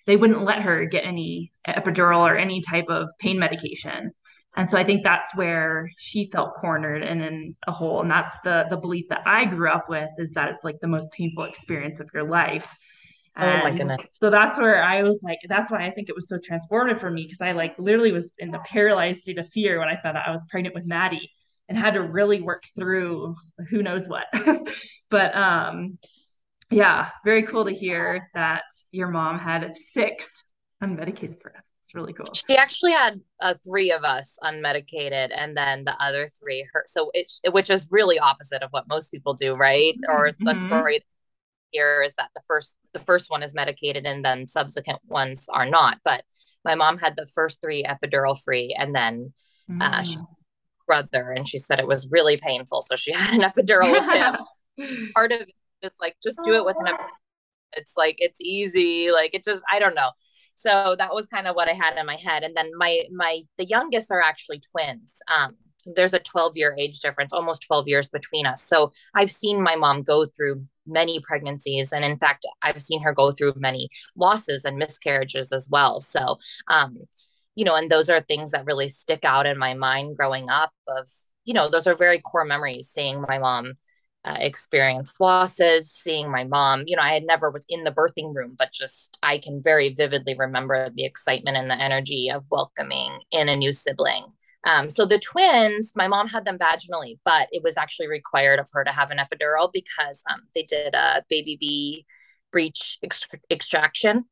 They 0.07 0.17
wouldn't 0.17 0.45
let 0.45 0.63
her 0.63 0.87
get 0.87 1.05
any 1.05 1.53
epidural 1.69 2.21
or 2.21 2.37
any 2.37 2.63
type 2.63 2.87
of 2.89 3.11
pain 3.19 3.39
medication. 3.39 4.13
And 4.57 4.69
so 4.69 4.77
I 4.77 4.85
think 4.85 5.05
that's 5.05 5.35
where 5.35 5.89
she 5.97 6.29
felt 6.33 6.55
cornered 6.57 7.03
and 7.03 7.23
in 7.23 7.57
a 7.67 7.73
hole. 7.73 8.01
And 8.03 8.11
that's 8.11 8.37
the 8.45 8.65
the 8.69 8.77
belief 8.77 9.07
that 9.09 9.23
I 9.27 9.45
grew 9.45 9.71
up 9.71 9.89
with 9.89 10.11
is 10.19 10.33
that 10.33 10.51
it's 10.51 10.65
like 10.65 10.81
the 10.81 10.89
most 10.89 11.11
painful 11.13 11.45
experience 11.45 12.01
of 12.01 12.09
your 12.13 12.25
life. 12.25 12.67
And 13.37 13.63
oh 13.63 13.65
my 13.65 13.71
goodness. 13.71 14.01
So 14.13 14.29
that's 14.29 14.59
where 14.59 14.83
I 14.83 15.03
was 15.03 15.19
like, 15.23 15.39
that's 15.49 15.71
why 15.71 15.87
I 15.87 15.91
think 15.93 16.09
it 16.09 16.17
was 16.17 16.29
so 16.29 16.37
transformative 16.37 17.01
for 17.01 17.11
me 17.11 17.23
because 17.25 17.41
I 17.41 17.53
like 17.53 17.79
literally 17.79 18.13
was 18.13 18.33
in 18.39 18.55
a 18.55 18.59
paralyzed 18.61 19.23
state 19.23 19.39
of 19.39 19.49
fear 19.51 19.79
when 19.79 19.89
I 19.89 20.01
found 20.03 20.17
out 20.17 20.27
I 20.27 20.33
was 20.33 20.45
pregnant 20.51 20.75
with 20.75 20.85
Maddie 20.85 21.31
and 21.69 21.79
had 21.79 21.95
to 21.95 22.03
really 22.03 22.43
work 22.43 22.65
through 22.77 23.37
who 23.69 23.83
knows 23.83 24.09
what. 24.09 24.27
but 25.11 25.35
um 25.37 25.99
yeah, 26.71 27.11
very 27.25 27.43
cool 27.45 27.65
to 27.65 27.75
hear 27.75 28.29
that 28.35 28.63
your 28.93 29.09
mom 29.09 29.39
had 29.39 29.75
six 29.93 30.29
unmedicated 30.83 31.41
for 31.41 31.57
us. 31.57 31.63
It's 31.83 31.95
really 31.95 32.13
cool. 32.13 32.27
She 32.49 32.57
actually 32.57 32.93
had 32.93 33.21
uh, 33.41 33.55
three 33.65 33.91
of 33.91 34.05
us 34.05 34.39
unmedicated, 34.45 35.31
and 35.35 35.57
then 35.57 35.85
the 35.85 36.01
other 36.01 36.29
three 36.41 36.67
her. 36.73 36.85
So 36.87 37.11
it, 37.15 37.33
which 37.51 37.71
is 37.71 37.89
really 37.91 38.19
opposite 38.19 38.63
of 38.63 38.71
what 38.71 38.89
most 38.89 39.11
people 39.11 39.35
do, 39.35 39.55
right? 39.55 39.95
Mm-hmm. 39.95 40.13
Or 40.13 40.33
the 40.39 40.55
story 40.55 41.01
here 41.73 42.03
is 42.03 42.15
that 42.15 42.31
the 42.35 42.43
first 42.47 42.77
the 42.93 43.01
first 43.01 43.31
one 43.31 43.43
is 43.43 43.55
medicated, 43.55 44.07
and 44.07 44.25
then 44.25 44.47
subsequent 44.47 45.01
ones 45.09 45.49
are 45.53 45.67
not. 45.67 45.99
But 46.05 46.25
my 46.65 46.75
mom 46.75 46.99
had 46.99 47.17
the 47.17 47.27
first 47.27 47.61
three 47.61 47.85
epidural 47.85 48.39
free, 48.41 48.75
and 48.79 48.95
then 48.95 49.33
mm. 49.69 49.83
uh, 49.83 50.03
she 50.03 50.17
brother, 50.87 51.33
and 51.33 51.49
she 51.49 51.59
said 51.59 51.81
it 51.81 51.87
was 51.87 52.09
really 52.11 52.37
painful, 52.37 52.83
so 52.83 52.95
she 52.95 53.13
had 53.17 53.35
an 53.35 53.41
epidural 53.41 53.91
with 53.91 54.13
him. 54.13 55.11
Part 55.15 55.33
of 55.33 55.41
it 55.41 55.55
is 55.83 55.93
like 56.01 56.17
just 56.23 56.39
do 56.45 56.55
it 56.55 56.65
with 56.65 56.77
an. 56.79 56.95
Epidural. 56.95 57.07
It's 57.73 57.95
like 57.97 58.17
it's 58.19 58.41
easy, 58.41 59.13
like 59.13 59.35
it 59.35 59.45
just 59.45 59.63
I 59.73 59.79
don't 59.79 59.95
know 59.95 60.11
so 60.61 60.95
that 60.99 61.15
was 61.15 61.27
kind 61.27 61.47
of 61.47 61.57
what 61.57 61.71
i 61.71 61.73
had 61.73 61.97
in 61.97 62.05
my 62.05 62.17
head. 62.17 62.43
And 62.43 62.55
then 62.55 62.71
my 62.77 63.01
my 63.13 63.43
the 63.57 63.67
youngest 63.67 64.11
are 64.11 64.21
actually 64.21 64.61
twins. 64.71 65.17
Um 65.29 65.57
there's 65.97 66.13
a 66.13 66.19
12 66.19 66.57
year 66.57 66.75
age 66.79 67.01
difference 67.01 67.33
almost 67.33 67.63
12 67.63 67.89
years 67.89 68.09
between 68.11 68.47
us. 68.47 68.63
So 68.63 68.91
i've 69.15 69.31
seen 69.31 69.63
my 69.63 69.77
mom 69.77 70.03
go 70.03 70.27
through 70.27 70.65
many 70.87 71.21
pregnancies. 71.21 71.93
And 71.93 72.05
in 72.05 72.19
fact 72.19 72.45
i've 72.63 72.83
seen 72.83 73.03
her 73.03 73.13
go 73.15 73.33
through 73.33 73.55
many 73.57 73.89
losses 74.17 74.65
and 74.67 74.77
miscarriages 74.77 75.51
as 75.53 75.69
well. 75.71 76.01
So 76.01 76.37
um 76.69 76.99
you 77.55 77.65
know 77.65 77.75
and 77.75 77.91
those 77.91 78.09
are 78.11 78.21
things 78.21 78.51
that 78.51 78.67
really 78.67 78.89
stick 78.89 79.21
out 79.25 79.47
in 79.47 79.59
my 79.59 79.75
mind 79.75 80.17
growing 80.19 80.51
up 80.51 80.73
of 80.89 81.09
you 81.45 81.55
know 81.55 81.71
those 81.71 81.87
are 81.87 81.95
very 81.95 82.21
core 82.21 82.45
memories 82.45 82.89
seeing 82.89 83.23
my 83.23 83.39
mom 83.39 83.73
uh, 84.25 84.37
experienced 84.39 85.21
losses, 85.21 85.91
seeing 85.91 86.31
my 86.31 86.45
mom. 86.45 86.85
You 86.87 86.97
know, 86.97 87.03
I 87.03 87.13
had 87.13 87.25
never 87.25 87.51
was 87.51 87.65
in 87.69 87.85
the 87.85 87.93
birthing 87.93 88.35
room, 88.35 88.55
but 88.59 88.73
just 88.73 89.19
I 89.23 89.39
can 89.39 89.63
very 89.63 89.95
vividly 89.95 90.35
remember 90.37 90.91
the 90.91 91.05
excitement 91.05 91.57
and 91.57 91.71
the 91.71 91.81
energy 91.81 92.31
of 92.31 92.45
welcoming 92.51 93.19
in 93.33 93.49
a 93.49 93.57
new 93.57 93.73
sibling. 93.73 94.25
Um, 94.65 94.91
so 94.91 95.07
the 95.07 95.19
twins, 95.19 95.93
my 95.97 96.07
mom 96.07 96.29
had 96.29 96.45
them 96.45 96.59
vaginally, 96.59 97.19
but 97.25 97.49
it 97.51 97.63
was 97.63 97.79
actually 97.79 98.09
required 98.09 98.59
of 98.59 98.69
her 98.73 98.85
to 98.85 98.93
have 98.93 99.11
an 99.11 99.19
epidural 99.19 99.71
because 99.73 100.23
um, 100.31 100.43
they 100.55 100.65
did 100.65 100.95
a 100.95 101.25
baby 101.31 101.57
B 101.59 102.05
breech 102.53 102.99
ex- 103.03 103.27
extraction 103.51 104.27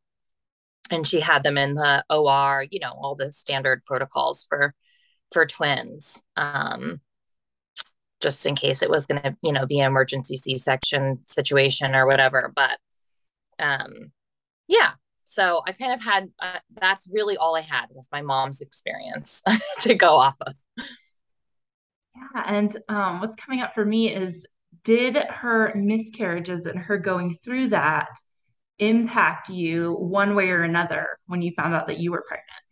and 0.91 1.07
she 1.07 1.21
had 1.21 1.43
them 1.43 1.57
in 1.59 1.75
the 1.75 2.05
OR, 2.11 2.67
you 2.71 2.81
know, 2.81 2.93
all 2.93 3.15
the 3.15 3.31
standard 3.31 3.83
protocols 3.85 4.45
for 4.49 4.75
for 5.33 5.47
twins. 5.47 6.23
Um, 6.37 7.01
just 8.21 8.45
in 8.47 8.57
case 8.57 8.83
it 8.83 8.91
was 8.91 9.07
going 9.07 9.23
to, 9.23 9.37
you 9.43 9.53
know, 9.53 9.67
be 9.67 9.81
an 9.81 9.87
emergency 9.87 10.37
C-section 10.37 11.23
situation 11.23 11.95
or 11.95 12.07
whatever, 12.07 12.53
but 12.55 12.79
um 13.61 14.13
yeah, 14.69 14.93
so 15.25 15.63
I 15.67 15.73
kind 15.73 15.93
of 15.93 16.01
had 16.01 16.31
uh, 16.41 16.59
that's 16.81 17.07
really 17.13 17.37
all 17.37 17.55
I 17.57 17.61
had 17.61 17.87
was 17.93 18.09
my 18.11 18.23
mom's 18.23 18.61
experience 18.61 19.43
to 19.81 19.95
go 19.95 20.17
off 20.17 20.37
of. 20.41 20.55
Yeah, 22.17 22.45
and 22.47 22.77
um, 22.89 23.21
what's 23.21 23.37
coming 23.37 23.61
up 23.61 23.75
for 23.75 23.85
me 23.85 24.15
is 24.15 24.47
did 24.85 25.17
her 25.17 25.73
miscarriages 25.75 26.67
and 26.67 26.79
her 26.79 26.99
going 26.99 27.37
through 27.45 27.69
that 27.69 28.09
impact 28.79 29.51
you 29.51 29.93
one 29.95 30.35
way 30.35 30.51
or 30.51 30.63
another 30.63 31.19
when 31.27 31.43
you 31.43 31.53
found 31.57 31.75
out 31.75 31.89
that 31.89 31.99
you 31.99 32.11
were 32.11 32.25
pregnant? 32.27 32.68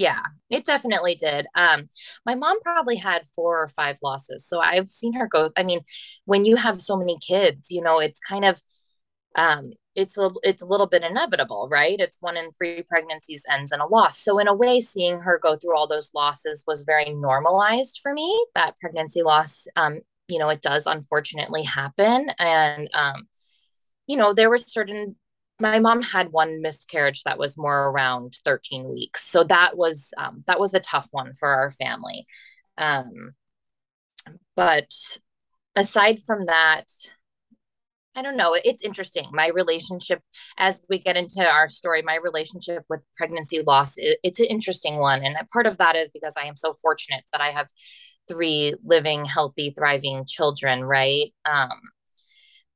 Yeah, 0.00 0.20
it 0.48 0.64
definitely 0.64 1.14
did. 1.14 1.46
Um, 1.54 1.90
my 2.24 2.34
mom 2.34 2.58
probably 2.62 2.96
had 2.96 3.26
four 3.34 3.62
or 3.62 3.68
five 3.68 3.98
losses. 4.02 4.46
So 4.48 4.58
I've 4.58 4.88
seen 4.88 5.12
her 5.12 5.28
go. 5.28 5.50
I 5.58 5.62
mean, 5.62 5.80
when 6.24 6.46
you 6.46 6.56
have 6.56 6.80
so 6.80 6.96
many 6.96 7.18
kids, 7.18 7.70
you 7.70 7.82
know, 7.82 7.98
it's 7.98 8.18
kind 8.20 8.44
of 8.46 8.62
um 9.36 9.72
it's 9.94 10.18
a 10.18 10.30
it's 10.42 10.62
a 10.62 10.66
little 10.66 10.86
bit 10.88 11.02
inevitable, 11.04 11.68
right? 11.70 11.96
It's 12.00 12.18
one 12.20 12.36
in 12.38 12.50
three 12.52 12.82
pregnancies 12.88 13.44
ends 13.50 13.72
in 13.72 13.80
a 13.80 13.86
loss. 13.86 14.18
So 14.18 14.38
in 14.38 14.48
a 14.48 14.54
way, 14.54 14.80
seeing 14.80 15.20
her 15.20 15.38
go 15.42 15.56
through 15.56 15.76
all 15.76 15.86
those 15.88 16.10
losses 16.14 16.64
was 16.66 16.84
very 16.84 17.10
normalized 17.10 18.00
for 18.02 18.14
me. 18.14 18.46
That 18.54 18.78
pregnancy 18.80 19.22
loss, 19.22 19.68
um, 19.76 20.00
you 20.28 20.38
know, 20.38 20.48
it 20.50 20.62
does 20.62 20.86
unfortunately 20.86 21.64
happen, 21.64 22.30
and 22.38 22.90
um, 22.94 23.28
you 24.06 24.16
know, 24.16 24.32
there 24.32 24.50
were 24.50 24.58
certain 24.58 25.16
my 25.60 25.78
mom 25.78 26.02
had 26.02 26.32
one 26.32 26.62
miscarriage 26.62 27.22
that 27.24 27.38
was 27.38 27.58
more 27.58 27.88
around 27.88 28.36
13 28.44 28.88
weeks. 28.88 29.24
So 29.24 29.44
that 29.44 29.76
was 29.76 30.12
um, 30.18 30.44
that 30.46 30.60
was 30.60 30.74
a 30.74 30.80
tough 30.80 31.08
one 31.12 31.32
for 31.34 31.48
our 31.48 31.70
family. 31.70 32.26
Um, 32.78 33.34
but 34.56 34.90
aside 35.76 36.18
from 36.20 36.46
that 36.46 36.84
i 38.16 38.22
don't 38.22 38.36
know 38.36 38.56
it's 38.64 38.82
interesting. 38.82 39.26
My 39.32 39.48
relationship 39.48 40.20
as 40.58 40.82
we 40.88 40.98
get 40.98 41.16
into 41.16 41.44
our 41.44 41.68
story 41.68 42.02
my 42.02 42.16
relationship 42.16 42.84
with 42.90 43.00
pregnancy 43.16 43.62
loss 43.62 43.94
it, 43.96 44.18
it's 44.22 44.40
an 44.40 44.46
interesting 44.46 44.98
one. 44.98 45.22
And 45.24 45.36
part 45.52 45.66
of 45.66 45.78
that 45.78 45.96
is 45.96 46.10
because 46.10 46.34
i 46.36 46.46
am 46.46 46.56
so 46.56 46.74
fortunate 46.74 47.24
that 47.32 47.40
i 47.40 47.50
have 47.50 47.68
three 48.28 48.74
living 48.84 49.24
healthy 49.24 49.72
thriving 49.76 50.24
children 50.26 50.84
right? 50.84 51.32
Um, 51.44 51.70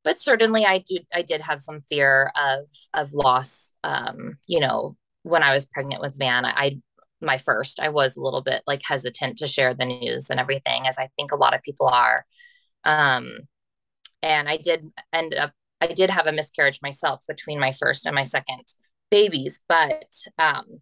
but 0.04 0.18
certainly 0.20 0.64
I 0.64 0.78
do 0.78 0.99
I 1.12 1.23
did 1.23 1.40
have 1.40 1.61
some 1.61 1.82
fear 1.88 2.30
of 2.37 2.66
of 2.92 3.14
loss. 3.14 3.75
Um, 3.82 4.38
you 4.46 4.61
know, 4.61 4.96
when 5.23 5.42
I 5.42 5.54
was 5.54 5.66
pregnant 5.66 6.02
with 6.02 6.18
Van, 6.18 6.44
I, 6.44 6.52
I 6.56 6.80
my 7.20 7.38
first, 7.38 7.80
I 7.80 7.88
was 7.88 8.16
a 8.16 8.20
little 8.20 8.42
bit 8.42 8.62
like 8.66 8.82
hesitant 8.84 9.38
to 9.38 9.49
share 9.49 9.75
the 9.75 9.87
news 9.87 10.30
and 10.30 10.38
everything, 10.38 10.87
as 10.87 10.99
I 10.99 11.08
think 11.16 11.32
a 11.32 11.37
lot 11.37 11.54
of 11.54 11.62
people 11.62 11.88
are. 11.88 12.26
Um, 12.84 13.38
and 14.23 14.49
I 14.49 14.58
did 14.58 14.90
end 15.12 15.34
up 15.34 15.52
I 15.80 15.88
did 15.88 16.11
have 16.11 16.26
a 16.26 16.32
miscarriage 16.32 16.80
myself 16.82 17.25
between 17.26 17.58
my 17.58 17.73
first 17.73 18.06
and 18.06 18.14
my 18.14 18.23
second 18.23 18.75
babies, 19.11 19.61
but 19.68 20.12
um, 20.38 20.80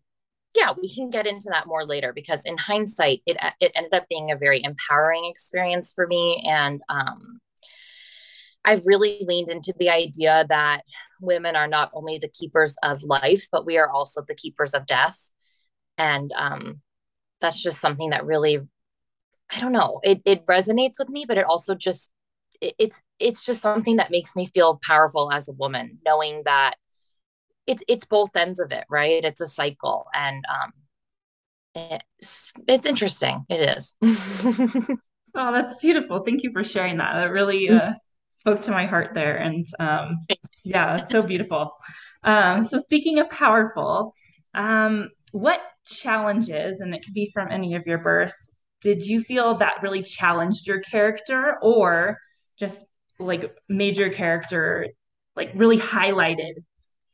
yeah, 0.55 0.73
we 0.81 0.93
can 0.93 1.11
get 1.11 1.27
into 1.27 1.49
that 1.51 1.67
more 1.67 1.87
later 1.87 2.13
because 2.13 2.45
in 2.45 2.59
hindsight, 2.59 3.23
it 3.27 3.37
it 3.61 3.73
ended 3.75 3.95
up 3.95 4.07
being 4.09 4.31
a 4.31 4.37
very 4.37 4.63
empowering 4.65 5.25
experience 5.27 5.93
for 5.93 6.07
me, 6.07 6.45
and 6.49 6.83
um, 6.89 7.41
I've 8.65 8.87
really 8.87 9.25
leaned 9.27 9.49
into 9.49 9.75
the 9.79 9.91
idea 9.91 10.47
that 10.49 10.83
women 11.21 11.57
are 11.57 11.67
not 11.67 11.91
only 11.95 12.19
the 12.19 12.29
keepers 12.29 12.75
of 12.83 13.03
life, 13.03 13.47
but 13.51 13.67
we 13.67 13.79
are 13.79 13.91
also 13.91 14.23
the 14.27 14.35
keepers 14.35 14.75
of 14.75 14.87
death. 14.87 15.31
And 15.99 16.33
um, 16.37 16.81
that's 17.41 17.63
just 17.63 17.81
something 17.81 18.11
that 18.11 18.25
really, 18.25 18.61
I 19.51 19.61
don't 19.61 19.73
know, 19.73 20.01
it, 20.03 20.23
it 20.25 20.47
resonates 20.47 20.99
with 20.99 21.09
me, 21.09 21.25
but 21.27 21.39
it 21.39 21.47
also 21.47 21.75
just, 21.75 22.11
it, 22.61 22.75
it's, 22.79 23.03
it's 23.19 23.45
just 23.45 23.63
something 23.63 23.97
that 23.97 24.11
makes 24.11 24.37
me 24.37 24.47
feel 24.55 24.81
powerful 24.87 25.33
as 25.33 25.49
a 25.49 25.53
woman, 25.53 25.99
knowing 26.05 26.43
that 26.45 26.75
it's, 27.67 27.83
it's 27.89 28.05
both 28.05 28.35
ends 28.37 28.61
of 28.61 28.73
it, 28.73 28.85
right? 28.89 29.25
It's 29.25 29.41
a 29.41 29.47
cycle. 29.47 30.07
And 30.15 30.45
um, 30.49 30.73
it's, 32.19 32.53
it's 32.69 32.87
interesting. 32.87 33.45
It 33.49 33.77
is. 33.77 33.97
oh, 35.35 35.53
that's 35.53 35.77
beautiful. 35.77 36.21
Thank 36.25 36.43
you 36.43 36.53
for 36.53 36.65
sharing 36.65 36.99
that. 36.99 37.15
That 37.15 37.31
really, 37.31 37.69
uh, 37.69 37.93
spoke 38.43 38.63
to 38.63 38.73
my 38.73 38.87
heart 38.87 39.11
there. 39.15 39.37
And 39.37 39.65
um, 39.79 40.27
yeah, 40.65 41.07
so 41.07 41.23
beautiful. 41.23 41.77
Um, 42.25 42.65
so 42.65 42.79
speaking 42.79 43.21
of 43.21 43.31
powerful, 43.31 44.15
um, 44.53 45.11
what 45.31 45.61
challenges, 45.87 46.81
and 46.81 46.93
it 46.93 47.05
could 47.05 47.15
be 47.15 47.31
from 47.33 47.53
any 47.53 47.77
of 47.77 47.87
your 47.87 47.99
births, 47.99 48.51
did 48.81 49.07
you 49.07 49.23
feel 49.23 49.55
that 49.59 49.75
really 49.81 50.03
challenged 50.03 50.67
your 50.67 50.81
character 50.81 51.57
or 51.63 52.19
just 52.59 52.83
like 53.21 53.55
made 53.69 53.97
your 53.97 54.11
character, 54.11 54.89
like 55.37 55.53
really 55.55 55.79
highlighted 55.79 56.55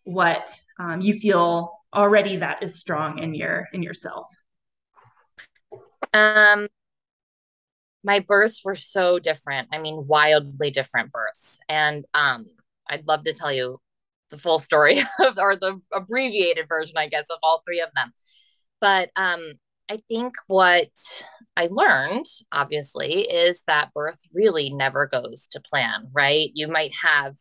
what 0.05 0.49
um, 0.81 1.03
you 1.03 1.13
feel 1.21 1.79
already 1.93 2.39
that 2.39 2.63
is 2.63 2.81
strong 2.81 3.19
in 3.19 3.35
your 3.35 3.69
in 3.75 3.83
yourself? 3.83 4.29
Um, 6.15 6.69
my 8.05 8.21
births 8.21 8.65
were 8.65 8.75
so 8.75 9.19
different. 9.19 9.69
I 9.73 9.79
mean, 9.79 10.07
wildly 10.07 10.71
different 10.71 11.11
births. 11.11 11.59
And 11.69 12.05
um, 12.15 12.47
I'd 12.89 13.07
love 13.07 13.25
to 13.25 13.33
tell 13.33 13.53
you 13.53 13.81
the 14.31 14.39
full 14.39 14.59
story 14.59 15.01
of, 15.21 15.39
or 15.39 15.57
the 15.57 15.81
abbreviated 15.93 16.69
version, 16.69 16.97
I 16.97 17.09
guess, 17.09 17.27
of 17.31 17.39
all 17.43 17.63
three 17.67 17.81
of 17.81 17.91
them. 17.95 18.13
But 18.81 19.11
um, 19.17 19.53
I 19.91 19.99
think 20.09 20.35
what 20.47 20.91
I 21.57 21.69
learned, 21.71 22.27
obviously, 22.53 23.23
is 23.23 23.63
that 23.67 23.93
birth 23.93 24.21
really 24.33 24.71
never 24.71 25.07
goes 25.07 25.49
to 25.51 25.61
plan, 25.61 26.09
right? 26.13 26.51
You 26.55 26.69
might 26.69 26.93
have 27.03 27.35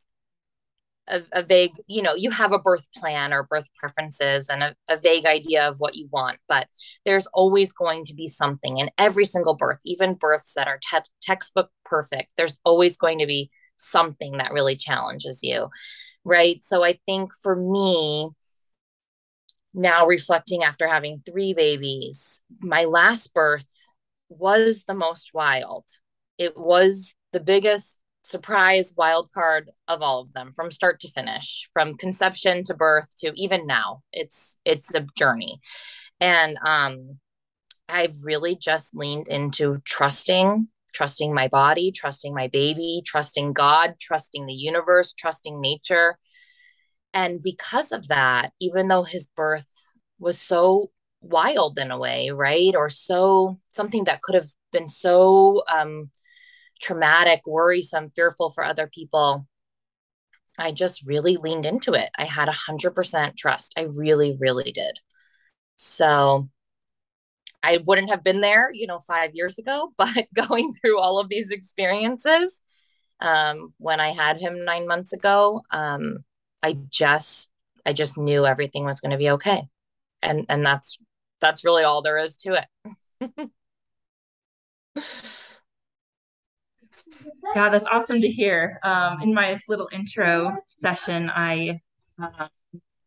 a, 1.08 1.24
a, 1.32 1.44
vague, 1.44 1.74
you 1.88 2.02
know, 2.02 2.16
you 2.16 2.32
have 2.32 2.52
a 2.52 2.60
birth 2.60 2.88
plan 2.94 3.34
or 3.34 3.44
birth 3.44 3.68
preferences 3.76 4.50
and 4.50 4.64
a, 4.64 4.76
a 4.90 4.98
vague 4.98 5.26
idea 5.26 5.68
of 5.68 5.78
what 5.80 5.96
you 5.96 6.08
want, 6.12 6.40
but 6.48 6.68
there's 7.06 7.28
always 7.28 7.72
going 7.74 8.06
to 8.06 8.14
be 8.14 8.28
something 8.28 8.78
in 8.78 8.90
every 8.98 9.26
single 9.26 9.56
birth, 9.56 9.80
even 9.86 10.14
births 10.14 10.54
that 10.56 10.68
are 10.68 10.80
te- 10.92 11.12
textbook 11.22 11.70
perfect. 11.86 12.34
There's 12.38 12.58
always 12.64 12.98
going 12.98 13.20
to 13.20 13.26
be 13.26 13.50
something 13.78 14.38
that 14.38 14.52
really 14.52 14.76
challenges 14.76 15.42
you, 15.44 15.70
right? 16.24 16.64
So 16.64 16.84
I 16.84 17.00
think 17.06 17.32
for 17.42 17.56
me, 17.56 18.30
now 19.74 20.06
reflecting 20.08 20.64
after 20.64 20.88
having 20.88 21.18
three 21.18 21.54
babies, 21.54 22.42
my 22.60 22.86
last 22.86 23.34
birth 23.34 23.70
was 24.30 24.84
the 24.88 24.96
most 24.96 25.32
wild. 25.34 25.86
It 26.38 26.58
was 26.58 27.14
the 27.32 27.40
biggest 27.40 28.00
surprise 28.28 28.94
wild 28.98 29.32
card 29.32 29.72
of 29.88 30.02
all 30.02 30.20
of 30.22 30.34
them 30.34 30.52
from 30.54 30.70
start 30.70 31.00
to 31.00 31.10
finish 31.12 31.70
from 31.72 31.96
conception 31.96 32.62
to 32.62 32.74
birth 32.74 33.08
to 33.18 33.32
even 33.36 33.66
now. 33.66 34.02
It's 34.12 34.58
it's 34.66 34.94
a 34.94 35.08
journey. 35.16 35.62
And 36.20 36.58
um 36.66 37.20
i've 37.90 38.16
really 38.24 38.54
just 38.58 38.94
leaned 38.94 39.30
into 39.30 39.78
trusting 39.86 40.68
trusting 40.94 41.34
my 41.34 41.48
body 41.48 41.90
trusting 41.90 42.34
my 42.34 42.48
baby 42.48 43.02
trusting 43.06 43.54
god 43.54 43.96
trusting 43.98 44.46
the 44.46 44.54
universe 44.54 45.14
trusting 45.14 45.62
nature. 45.62 46.18
And 47.14 47.42
because 47.42 47.94
of 47.94 48.10
that 48.10 48.52
even 48.60 48.90
though 48.90 49.04
his 49.04 49.28
birth 49.38 49.70
was 50.20 50.38
so 50.38 50.92
wild 51.22 51.80
in 51.80 51.92
a 51.92 51.98
way 51.98 52.30
right 52.32 52.76
or 52.76 52.90
so 52.90 53.58
something 53.70 54.04
that 54.04 54.22
could 54.22 54.36
have 54.36 54.50
been 54.74 54.88
so 54.90 55.64
um 55.74 56.10
traumatic, 56.82 57.42
worrisome, 57.46 58.12
fearful 58.16 58.50
for 58.50 58.64
other 58.64 58.88
people, 58.88 59.48
I 60.58 60.72
just 60.72 61.04
really 61.04 61.38
leaned 61.38 61.66
into 61.66 61.94
it. 61.94 62.10
I 62.18 62.26
had 62.26 62.48
a 62.48 62.54
hundred 62.54 62.92
percent 62.92 63.38
trust. 63.38 63.74
I 63.78 63.82
really, 63.82 64.38
really 64.40 64.72
did. 64.72 65.00
So 65.76 66.50
I 67.62 67.78
wouldn't 67.78 68.10
have 68.10 68.24
been 68.24 68.42
there, 68.42 68.70
you 68.72 68.88
know, 68.88 69.00
five 69.00 69.32
years 69.34 69.60
ago, 69.60 69.94
but 69.98 70.28
going 70.34 70.72
through 70.72 71.00
all 71.00 71.20
of 71.20 71.30
these 71.30 71.52
experiences 71.52 72.60
um, 73.20 73.74
when 73.78 74.00
I 74.00 74.12
had 74.12 74.40
him 74.40 74.66
nine 74.66 74.88
months 74.88 75.14
ago, 75.14 75.62
um, 75.72 76.20
I 76.64 76.78
just, 76.90 77.50
I 77.86 77.94
just 77.94 78.18
knew 78.18 78.46
everything 78.46 78.86
was 78.86 79.00
going 79.00 79.12
to 79.12 79.18
be 79.18 79.30
okay, 79.32 79.68
and 80.22 80.46
and 80.50 80.66
that's 80.66 80.98
that's 81.40 81.64
really 81.64 81.84
all 81.84 82.02
there 82.02 82.18
is 82.18 82.36
to 82.38 82.64
it. 83.22 83.50
Yeah, 87.56 87.70
that's 87.70 87.88
awesome 87.90 88.22
to 88.22 88.28
hear. 88.28 88.80
Um, 88.84 89.22
in 89.22 89.34
my 89.34 89.60
little 89.68 89.90
intro 89.92 90.58
session, 90.68 91.30
I 91.30 91.82
uh, 92.22 92.48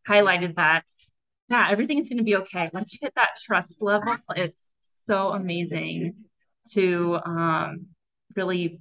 highlighted 0.07 0.55
that, 0.55 0.83
yeah, 1.49 1.67
everything's 1.69 2.09
going 2.09 2.17
to 2.17 2.23
be 2.23 2.37
okay. 2.37 2.69
Once 2.73 2.93
you 2.93 2.99
hit 3.01 3.13
that 3.15 3.37
trust 3.43 3.81
level, 3.81 4.15
it's 4.35 4.71
so 5.05 5.29
amazing 5.29 6.15
to 6.73 7.19
um, 7.25 7.87
really 8.35 8.79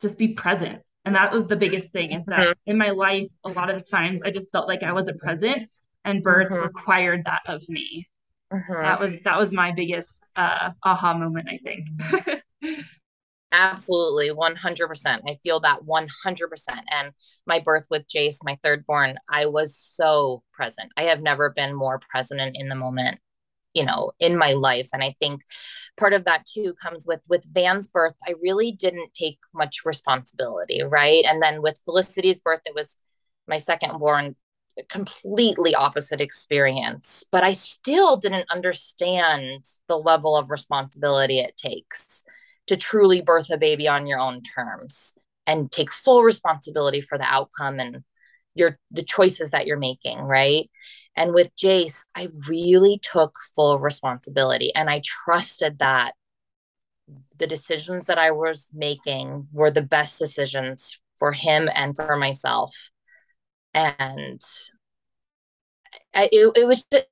just 0.00 0.18
be 0.18 0.28
present 0.28 0.82
And 1.04 1.14
that 1.14 1.32
was 1.32 1.46
the 1.46 1.56
biggest 1.56 1.90
thing 1.90 2.12
is 2.12 2.24
that 2.26 2.40
mm-hmm. 2.40 2.70
in 2.70 2.78
my 2.78 2.90
life, 2.90 3.28
a 3.44 3.48
lot 3.48 3.70
of 3.70 3.76
the 3.76 3.90
times 3.90 4.20
I 4.24 4.30
just 4.30 4.50
felt 4.52 4.68
like 4.68 4.82
I 4.82 4.92
wasn't 4.92 5.18
present 5.18 5.68
and 6.04 6.22
birth 6.22 6.50
mm-hmm. 6.50 6.62
required 6.62 7.22
that 7.24 7.40
of 7.46 7.62
me. 7.68 8.08
Mm-hmm. 8.52 8.82
That 8.82 9.00
was 9.00 9.12
that 9.24 9.38
was 9.38 9.50
my 9.52 9.72
biggest 9.72 10.08
uh, 10.36 10.70
aha 10.82 11.14
moment, 11.14 11.48
I 11.48 11.58
think. 11.58 11.88
Absolutely, 13.50 14.30
100%. 14.30 15.22
I 15.26 15.38
feel 15.42 15.60
that 15.60 15.84
100%. 15.84 16.84
And 16.90 17.12
my 17.46 17.58
birth 17.60 17.86
with 17.90 18.06
Jace, 18.06 18.38
my 18.44 18.58
third 18.62 18.84
born, 18.86 19.16
I 19.30 19.46
was 19.46 19.76
so 19.76 20.42
present. 20.52 20.92
I 20.96 21.04
have 21.04 21.22
never 21.22 21.50
been 21.50 21.74
more 21.74 21.98
present 21.98 22.56
in 22.58 22.68
the 22.68 22.74
moment 22.74 23.20
you 23.74 23.84
know 23.84 24.10
in 24.18 24.36
my 24.36 24.52
life 24.52 24.88
and 24.92 25.02
i 25.02 25.14
think 25.20 25.42
part 25.98 26.12
of 26.12 26.24
that 26.24 26.44
too 26.46 26.74
comes 26.82 27.06
with 27.06 27.20
with 27.28 27.46
van's 27.52 27.86
birth 27.86 28.14
i 28.26 28.34
really 28.42 28.72
didn't 28.72 29.12
take 29.14 29.38
much 29.54 29.84
responsibility 29.84 30.82
right 30.82 31.24
and 31.26 31.42
then 31.42 31.60
with 31.62 31.80
felicity's 31.84 32.40
birth 32.40 32.60
it 32.64 32.74
was 32.74 32.94
my 33.46 33.58
second 33.58 33.98
born 33.98 34.34
completely 34.88 35.74
opposite 35.74 36.20
experience 36.20 37.24
but 37.30 37.44
i 37.44 37.52
still 37.52 38.16
didn't 38.16 38.50
understand 38.50 39.64
the 39.88 39.98
level 39.98 40.36
of 40.36 40.50
responsibility 40.50 41.38
it 41.40 41.56
takes 41.56 42.24
to 42.68 42.76
truly 42.76 43.20
birth 43.20 43.50
a 43.50 43.58
baby 43.58 43.88
on 43.88 44.06
your 44.06 44.18
own 44.18 44.42
terms 44.42 45.14
and 45.46 45.72
take 45.72 45.92
full 45.92 46.22
responsibility 46.22 47.00
for 47.00 47.18
the 47.18 47.24
outcome 47.24 47.80
and 47.80 48.04
your 48.54 48.78
the 48.90 49.02
choices 49.02 49.50
that 49.50 49.66
you're 49.66 49.78
making 49.78 50.18
right? 50.18 50.70
And 51.16 51.34
with 51.34 51.54
jace 51.56 52.04
i 52.14 52.28
really 52.48 53.00
took 53.02 53.34
full 53.56 53.78
responsibility 53.80 54.72
and 54.74 54.88
i 54.88 55.02
trusted 55.04 55.80
that 55.80 56.14
the 57.38 57.46
decisions 57.46 58.04
that 58.04 58.18
i 58.18 58.30
was 58.30 58.68
making 58.72 59.48
were 59.52 59.70
the 59.70 59.82
best 59.82 60.18
decisions 60.18 61.00
for 61.18 61.32
him 61.32 61.68
and 61.74 61.96
for 61.96 62.16
myself. 62.16 62.90
And 63.74 64.40
I, 66.14 66.28
it, 66.32 66.52
it 66.56 66.66
was 66.66 66.84
just, 66.90 67.06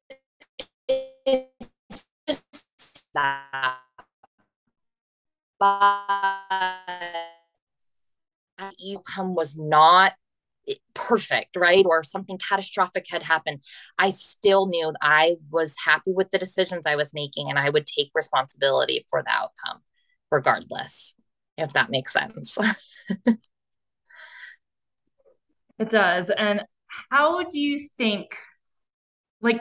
just 2.26 3.06
that 3.14 3.78
but 5.58 6.36
outcome 8.94 9.34
was 9.34 9.56
not 9.56 10.12
perfect, 10.94 11.56
right? 11.56 11.84
Or 11.86 12.02
something 12.02 12.38
catastrophic 12.38 13.06
had 13.08 13.22
happened. 13.22 13.62
I 13.98 14.10
still 14.10 14.66
knew 14.66 14.92
I 15.00 15.36
was 15.50 15.76
happy 15.84 16.12
with 16.12 16.30
the 16.30 16.38
decisions 16.38 16.86
I 16.86 16.96
was 16.96 17.14
making 17.14 17.48
and 17.48 17.58
I 17.58 17.70
would 17.70 17.86
take 17.86 18.10
responsibility 18.14 19.06
for 19.10 19.22
the 19.22 19.30
outcome 19.30 19.82
regardless, 20.30 21.14
if 21.56 21.72
that 21.74 21.90
makes 21.90 22.12
sense. 22.12 22.58
it 25.78 25.90
does. 25.90 26.30
And 26.36 26.64
how 27.10 27.44
do 27.44 27.60
you 27.60 27.86
think, 27.96 28.26
like, 29.40 29.60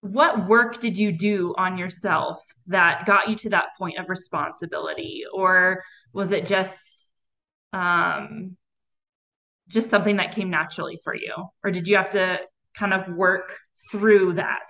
what 0.00 0.46
work 0.46 0.78
did 0.80 0.96
you 0.96 1.10
do 1.10 1.54
on 1.58 1.78
yourself 1.78 2.40
that 2.68 3.06
got 3.06 3.28
you 3.28 3.36
to 3.36 3.50
that 3.50 3.66
point 3.78 3.98
of 3.98 4.08
responsibility? 4.08 5.24
Or 5.32 5.82
was 6.12 6.32
it 6.32 6.46
just 6.46 6.78
um 7.72 8.56
just 9.68 9.90
something 9.90 10.16
that 10.16 10.34
came 10.34 10.50
naturally 10.50 11.00
for 11.02 11.14
you? 11.14 11.34
Or 11.64 11.70
did 11.70 11.88
you 11.88 11.96
have 11.96 12.10
to 12.10 12.38
kind 12.78 12.94
of 12.94 13.08
work 13.14 13.56
through 13.90 14.34
that? 14.34 14.68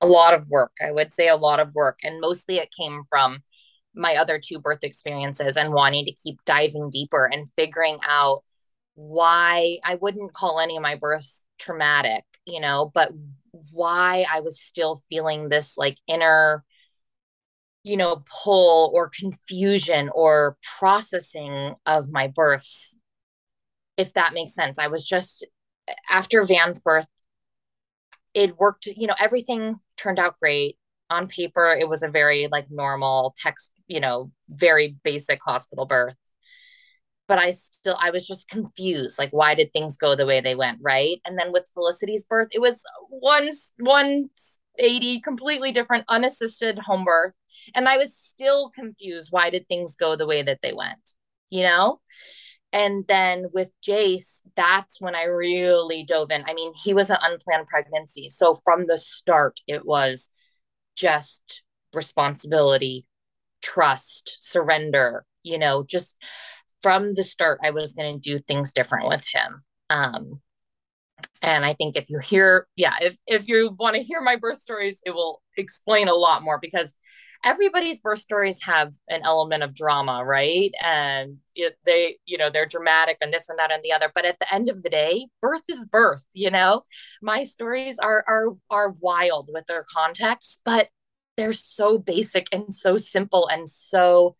A 0.00 0.06
lot 0.06 0.32
of 0.32 0.48
work 0.48 0.72
i 0.80 0.92
would 0.92 1.12
say 1.12 1.28
a 1.28 1.36
lot 1.36 1.60
of 1.60 1.74
work. 1.74 1.98
And 2.04 2.20
mostly 2.20 2.56
it 2.56 2.70
came 2.76 3.02
from 3.08 3.42
my 3.94 4.16
other 4.16 4.40
two 4.42 4.58
birth 4.58 4.84
experiences 4.84 5.56
and 5.56 5.72
wanting 5.72 6.04
to 6.06 6.12
keep 6.12 6.42
diving 6.44 6.90
deeper 6.90 7.26
and 7.26 7.46
figuring 7.56 7.98
out 8.08 8.42
why 8.94 9.78
i 9.84 9.94
wouldn't 9.96 10.34
call 10.34 10.60
any 10.60 10.76
of 10.76 10.82
my 10.82 10.94
births 10.96 11.42
traumatic 11.58 12.24
you 12.44 12.60
know 12.60 12.90
but 12.92 13.10
why 13.70 14.24
I 14.30 14.40
was 14.40 14.60
still 14.60 15.00
feeling 15.08 15.48
this 15.48 15.76
like 15.76 15.98
inner, 16.06 16.64
you 17.82 17.96
know, 17.96 18.22
pull 18.42 18.90
or 18.94 19.08
confusion 19.08 20.10
or 20.14 20.56
processing 20.78 21.74
of 21.86 22.10
my 22.10 22.28
births, 22.28 22.96
if 23.96 24.12
that 24.14 24.34
makes 24.34 24.54
sense. 24.54 24.78
I 24.78 24.88
was 24.88 25.04
just, 25.04 25.46
after 26.10 26.42
Van's 26.42 26.80
birth, 26.80 27.06
it 28.34 28.58
worked, 28.58 28.86
you 28.86 29.06
know, 29.06 29.16
everything 29.18 29.76
turned 29.96 30.18
out 30.18 30.38
great. 30.40 30.78
On 31.10 31.26
paper, 31.26 31.76
it 31.78 31.90
was 31.90 32.02
a 32.02 32.08
very 32.08 32.48
like 32.50 32.70
normal 32.70 33.34
text, 33.36 33.70
you 33.86 34.00
know, 34.00 34.32
very 34.48 34.96
basic 35.04 35.40
hospital 35.44 35.84
birth 35.84 36.16
but 37.28 37.38
I 37.38 37.52
still 37.52 37.96
I 38.00 38.10
was 38.10 38.26
just 38.26 38.48
confused 38.48 39.18
like 39.18 39.30
why 39.30 39.54
did 39.54 39.72
things 39.72 39.96
go 39.96 40.14
the 40.14 40.26
way 40.26 40.40
they 40.40 40.54
went 40.54 40.78
right? 40.82 41.20
And 41.26 41.38
then 41.38 41.52
with 41.52 41.70
Felicity's 41.74 42.24
birth 42.24 42.48
it 42.52 42.60
was 42.60 42.82
one 43.08 43.50
180 43.78 45.20
completely 45.20 45.72
different 45.72 46.04
unassisted 46.08 46.78
home 46.78 47.04
birth. 47.04 47.32
And 47.74 47.88
I 47.88 47.96
was 47.96 48.16
still 48.16 48.70
confused 48.70 49.28
why 49.30 49.50
did 49.50 49.68
things 49.68 49.96
go 49.96 50.16
the 50.16 50.26
way 50.26 50.42
that 50.42 50.60
they 50.62 50.72
went 50.72 51.12
you 51.50 51.62
know? 51.62 52.00
And 52.72 53.04
then 53.06 53.46
with 53.52 53.70
Jace 53.86 54.40
that's 54.56 55.00
when 55.00 55.14
I 55.14 55.24
really 55.24 56.04
dove 56.04 56.30
in. 56.30 56.44
I 56.46 56.54
mean 56.54 56.72
he 56.82 56.94
was 56.94 57.10
an 57.10 57.18
unplanned 57.20 57.66
pregnancy. 57.66 58.28
So 58.30 58.54
from 58.64 58.86
the 58.86 58.98
start 58.98 59.60
it 59.66 59.84
was 59.84 60.28
just 60.96 61.62
responsibility 61.94 63.06
trust 63.62 64.36
surrender 64.40 65.24
you 65.42 65.58
know 65.58 65.84
just 65.84 66.16
from 66.82 67.14
the 67.14 67.22
start 67.22 67.60
I 67.62 67.70
was 67.70 67.92
going 67.94 68.20
to 68.20 68.30
do 68.30 68.38
things 68.38 68.72
different 68.72 69.08
with 69.08 69.26
him. 69.32 69.62
Um, 69.90 70.40
and 71.40 71.64
I 71.64 71.72
think 71.72 71.96
if 71.96 72.08
you 72.08 72.18
hear, 72.18 72.66
yeah, 72.76 72.94
if 73.00 73.16
if 73.26 73.48
you 73.48 73.74
want 73.78 73.96
to 73.96 74.02
hear 74.02 74.20
my 74.20 74.36
birth 74.36 74.60
stories, 74.60 74.98
it 75.04 75.14
will 75.14 75.42
explain 75.56 76.08
a 76.08 76.14
lot 76.14 76.42
more 76.42 76.58
because 76.60 76.94
everybody's 77.44 78.00
birth 78.00 78.20
stories 78.20 78.62
have 78.62 78.92
an 79.08 79.22
element 79.24 79.62
of 79.62 79.74
drama, 79.74 80.24
right? 80.24 80.72
And 80.82 81.38
it, 81.54 81.76
they, 81.84 82.18
you 82.26 82.38
know, 82.38 82.50
they're 82.50 82.66
dramatic 82.66 83.18
and 83.20 83.32
this 83.32 83.48
and 83.48 83.58
that 83.58 83.72
and 83.72 83.82
the 83.82 83.92
other. 83.92 84.10
But 84.14 84.24
at 84.24 84.38
the 84.38 84.52
end 84.52 84.68
of 84.68 84.82
the 84.82 84.90
day, 84.90 85.26
birth 85.40 85.62
is 85.68 85.84
birth. 85.86 86.24
You 86.32 86.50
know, 86.50 86.82
my 87.20 87.44
stories 87.44 87.98
are 87.98 88.24
are 88.26 88.48
are 88.70 88.90
wild 89.00 89.50
with 89.52 89.66
their 89.66 89.84
context, 89.92 90.60
but 90.64 90.88
they're 91.36 91.52
so 91.52 91.98
basic 91.98 92.46
and 92.52 92.74
so 92.74 92.98
simple 92.98 93.48
and 93.48 93.68
so 93.68 94.36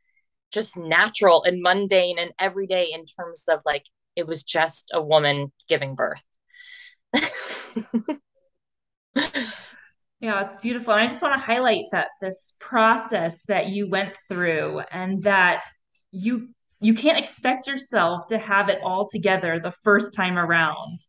just 0.53 0.77
natural 0.77 1.43
and 1.45 1.63
mundane 1.63 2.19
and 2.19 2.33
everyday 2.39 2.91
in 2.93 3.05
terms 3.05 3.43
of 3.49 3.61
like 3.65 3.87
it 4.17 4.27
was 4.27 4.43
just 4.43 4.91
a 4.93 5.03
woman 5.03 5.53
giving 5.69 5.95
birth. 5.95 6.23
yeah, 10.21 10.47
it's 10.47 10.57
beautiful. 10.57 10.93
And 10.93 11.03
I 11.03 11.07
just 11.09 11.23
want 11.23 11.35
to 11.35 11.45
highlight 11.45 11.87
that 11.93 12.09
this 12.21 12.53
process 12.61 13.41
that 13.49 13.69
you 13.69 13.89
went 13.89 14.15
through 14.29 14.81
and 14.93 15.23
that 15.25 15.65
you 16.11 16.49
you 16.81 16.95
can't 16.95 17.19
expect 17.19 17.69
yourself 17.69 18.27
to 18.29 18.39
have 18.39 18.69
it 18.69 18.81
all 18.83 19.09
together 19.09 19.61
the 19.63 19.75
first 19.83 20.15
time 20.15 20.39
around. 20.39 20.99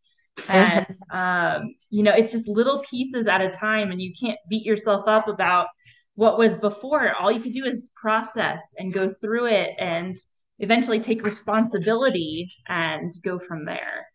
And 0.50 0.88
um, 1.12 1.76
you 1.92 2.02
know, 2.02 2.12
it's 2.12 2.32
just 2.32 2.48
little 2.48 2.84
pieces 2.90 3.28
at 3.28 3.42
a 3.42 3.52
time 3.52 3.92
and 3.92 4.02
you 4.02 4.14
can't 4.20 4.40
beat 4.50 4.66
yourself 4.66 5.08
up 5.08 5.28
about 5.28 5.68
what 6.16 6.38
was 6.38 6.54
before 6.54 7.14
all 7.16 7.32
you 7.32 7.40
could 7.40 7.54
do 7.54 7.66
is 7.66 7.90
process 7.96 8.62
and 8.78 8.94
go 8.94 9.14
through 9.22 9.46
it 9.46 9.72
and 9.80 10.18
eventually 10.60 11.00
take 11.00 11.26
responsibility 11.26 12.52
and 12.68 13.12
go 13.24 13.40
from 13.40 13.66
there 13.66 14.08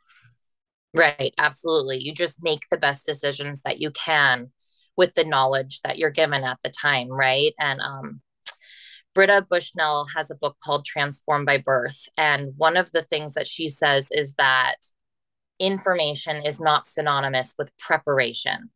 right 0.94 1.34
absolutely 1.38 1.98
you 1.98 2.14
just 2.14 2.42
make 2.42 2.62
the 2.70 2.78
best 2.78 3.04
decisions 3.04 3.62
that 3.62 3.80
you 3.80 3.90
can 3.90 4.50
with 4.96 5.14
the 5.14 5.24
knowledge 5.24 5.80
that 5.82 5.98
you're 5.98 6.10
given 6.10 6.44
at 6.44 6.58
the 6.62 6.70
time 6.70 7.08
right 7.08 7.52
and 7.58 7.80
um 7.80 8.20
Britta 9.14 9.44
Bushnell 9.50 10.06
has 10.14 10.30
a 10.30 10.36
book 10.36 10.58
called 10.62 10.84
Transformed 10.84 11.44
by 11.44 11.58
Birth. 11.58 12.08
And 12.16 12.52
one 12.56 12.76
of 12.76 12.92
the 12.92 13.02
things 13.02 13.34
that 13.34 13.48
she 13.48 13.68
says 13.68 14.06
is 14.12 14.34
that 14.34 14.76
information 15.58 16.36
is 16.44 16.60
not 16.60 16.86
synonymous 16.86 17.56
with 17.58 17.76
preparation. 17.78 18.70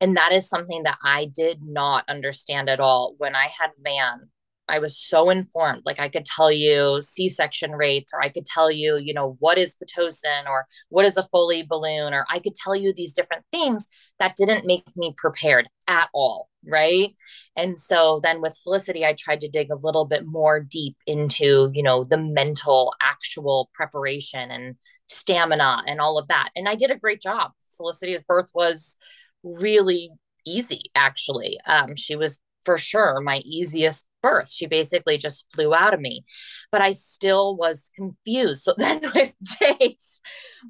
And 0.00 0.16
that 0.16 0.32
is 0.32 0.48
something 0.48 0.82
that 0.82 0.98
I 1.02 1.30
did 1.34 1.60
not 1.62 2.04
understand 2.08 2.68
at 2.68 2.80
all 2.80 3.14
when 3.18 3.34
I 3.34 3.44
had 3.44 3.70
Van. 3.82 4.28
I 4.68 4.78
was 4.78 4.98
so 4.98 5.30
informed. 5.30 5.82
Like 5.84 6.00
I 6.00 6.08
could 6.08 6.24
tell 6.24 6.50
you 6.50 7.00
C 7.02 7.28
section 7.28 7.72
rates, 7.72 8.12
or 8.14 8.22
I 8.22 8.30
could 8.30 8.46
tell 8.46 8.70
you, 8.70 8.96
you 8.96 9.12
know, 9.12 9.36
what 9.38 9.58
is 9.58 9.74
Pitocin, 9.74 10.48
or 10.48 10.64
what 10.88 11.04
is 11.04 11.16
a 11.16 11.22
Foley 11.22 11.62
balloon, 11.62 12.14
or 12.14 12.24
I 12.30 12.38
could 12.38 12.54
tell 12.54 12.74
you 12.74 12.92
these 12.92 13.12
different 13.12 13.44
things 13.52 13.86
that 14.18 14.36
didn't 14.36 14.66
make 14.66 14.84
me 14.96 15.14
prepared 15.16 15.68
at 15.86 16.08
all. 16.14 16.48
Right. 16.66 17.14
And 17.56 17.78
so 17.78 18.20
then 18.22 18.40
with 18.40 18.58
Felicity, 18.62 19.04
I 19.04 19.12
tried 19.12 19.42
to 19.42 19.50
dig 19.50 19.70
a 19.70 19.76
little 19.76 20.06
bit 20.06 20.24
more 20.24 20.60
deep 20.60 20.96
into, 21.06 21.70
you 21.74 21.82
know, 21.82 22.04
the 22.04 22.16
mental, 22.16 22.94
actual 23.02 23.68
preparation 23.74 24.50
and 24.50 24.76
stamina 25.08 25.82
and 25.86 26.00
all 26.00 26.16
of 26.16 26.28
that. 26.28 26.48
And 26.56 26.66
I 26.66 26.74
did 26.74 26.90
a 26.90 26.98
great 26.98 27.20
job. 27.20 27.52
Felicity's 27.76 28.22
birth 28.22 28.50
was 28.54 28.96
really 29.44 30.10
easy 30.46 30.82
actually 30.94 31.58
um, 31.66 31.94
she 31.94 32.16
was 32.16 32.40
for 32.64 32.76
sure 32.76 33.20
my 33.20 33.38
easiest 33.38 34.06
birth. 34.24 34.50
She 34.50 34.66
basically 34.66 35.18
just 35.18 35.44
flew 35.54 35.74
out 35.74 35.92
of 35.92 36.00
me, 36.00 36.24
but 36.72 36.80
I 36.80 36.92
still 36.92 37.56
was 37.56 37.90
confused. 37.94 38.64
So 38.64 38.74
then 38.78 39.02
with 39.14 39.34
Jace, 39.60 40.20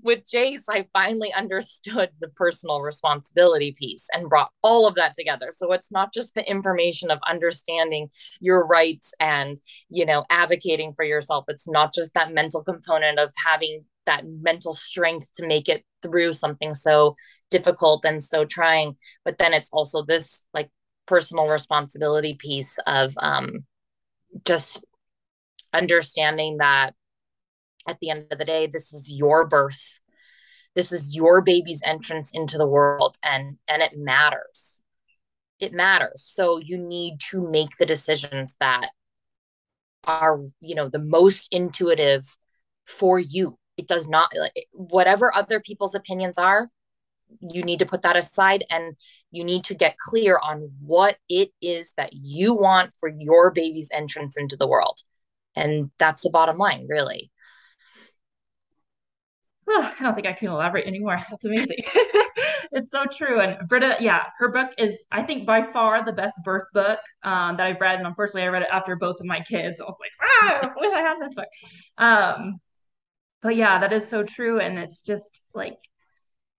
with 0.02 0.24
Jace, 0.24 0.64
I 0.68 0.87
finally 0.92 1.32
understood 1.32 2.10
the 2.20 2.28
personal 2.28 2.82
responsibility 2.82 3.72
piece 3.72 4.06
and 4.12 4.28
brought 4.28 4.50
all 4.62 4.88
of 4.88 4.96
that 4.96 5.14
together. 5.14 5.50
So 5.56 5.72
it's 5.72 5.92
not 5.92 6.12
just 6.12 6.34
the 6.34 6.48
information 6.48 7.12
of 7.12 7.20
understanding 7.28 8.08
your 8.40 8.66
rights 8.66 9.14
and, 9.20 9.56
you 9.88 10.04
know, 10.04 10.24
advocating 10.30 10.92
for 10.94 11.04
yourself. 11.04 11.44
It's 11.46 11.68
not 11.68 11.94
just 11.94 12.12
that 12.14 12.34
mental 12.34 12.62
component 12.62 13.20
of 13.20 13.32
having 13.46 13.84
that 14.06 14.24
mental 14.26 14.72
strength 14.72 15.30
to 15.34 15.46
make 15.46 15.68
it 15.68 15.84
through 16.02 16.32
something 16.32 16.74
so 16.74 17.14
difficult 17.50 18.04
and 18.04 18.22
so 18.22 18.44
trying. 18.44 18.96
But 19.24 19.38
then 19.38 19.54
it's 19.54 19.70
also 19.72 20.04
this 20.04 20.44
like 20.52 20.70
personal 21.06 21.48
responsibility 21.48 22.34
piece 22.34 22.78
of 22.86 23.12
um, 23.18 23.64
just 24.44 24.84
understanding 25.72 26.58
that 26.58 26.94
at 27.86 27.98
the 28.00 28.10
end 28.10 28.26
of 28.30 28.38
the 28.38 28.44
day 28.44 28.66
this 28.66 28.92
is 28.92 29.12
your 29.12 29.46
birth. 29.46 30.00
This 30.74 30.90
is 30.90 31.14
your 31.14 31.40
baby's 31.40 31.82
entrance 31.84 32.30
into 32.32 32.58
the 32.58 32.66
world 32.66 33.16
and 33.22 33.58
and 33.68 33.82
it 33.82 33.92
matters. 33.96 34.82
It 35.60 35.72
matters. 35.72 36.22
So 36.34 36.58
you 36.58 36.76
need 36.76 37.18
to 37.30 37.48
make 37.48 37.76
the 37.78 37.86
decisions 37.86 38.56
that 38.60 38.88
are 40.06 40.38
you 40.60 40.74
know 40.74 40.88
the 40.88 40.98
most 40.98 41.48
intuitive 41.52 42.24
for 42.86 43.18
you 43.18 43.56
it 43.76 43.88
does 43.88 44.08
not 44.08 44.32
like 44.38 44.66
whatever 44.72 45.34
other 45.34 45.60
people's 45.60 45.94
opinions 45.94 46.38
are 46.38 46.70
you 47.40 47.62
need 47.62 47.78
to 47.80 47.87
put 47.87 48.02
that 48.02 48.16
aside 48.16 48.64
and 48.70 48.96
you 49.30 49.44
need 49.44 49.64
to 49.64 49.74
get 49.74 49.96
clear 49.98 50.38
on 50.42 50.70
what 50.80 51.16
it 51.28 51.50
is 51.60 51.92
that 51.96 52.12
you 52.12 52.54
want 52.54 52.92
for 52.98 53.08
your 53.08 53.50
baby's 53.50 53.90
entrance 53.92 54.37
into 54.37 54.56
the 54.56 54.68
world. 54.68 55.00
And 55.56 55.90
that's 55.98 56.22
the 56.22 56.30
bottom 56.30 56.56
line, 56.58 56.87
really. 56.88 57.30
Oh, 59.68 59.92
I 59.98 60.02
don't 60.02 60.14
think 60.14 60.26
I 60.26 60.32
can 60.32 60.48
elaborate 60.48 60.87
anymore. 60.87 61.18
That's 61.30 61.44
amazing. 61.44 61.76
it's 62.72 62.90
so 62.90 63.04
true. 63.06 63.40
And 63.40 63.68
Britta, 63.68 63.96
yeah, 64.00 64.24
her 64.38 64.48
book 64.48 64.70
is, 64.78 64.94
I 65.12 65.22
think, 65.22 65.46
by 65.46 65.72
far 65.72 66.04
the 66.04 66.12
best 66.12 66.34
birth 66.44 66.64
book 66.72 66.98
um, 67.22 67.56
that 67.56 67.66
I've 67.66 67.80
read. 67.80 67.98
And 67.98 68.06
unfortunately, 68.06 68.42
I 68.42 68.48
read 68.48 68.62
it 68.62 68.68
after 68.70 68.96
both 68.96 69.20
of 69.20 69.26
my 69.26 69.40
kids. 69.40 69.80
I 69.80 69.84
was 69.84 69.96
like, 70.00 70.10
ah, 70.20 70.60
I 70.62 70.80
wish 70.80 70.92
I 70.92 71.00
had 71.00 71.18
this 71.20 71.34
book. 71.34 71.48
Um, 71.98 72.60
but 73.44 73.54
yeah, 73.54 73.78
that 73.78 73.92
is 73.92 74.09
so 74.09 74.24
true. 74.24 74.59
And 74.59 74.78
it's 74.78 75.02
just 75.02 75.42
like 75.54 75.78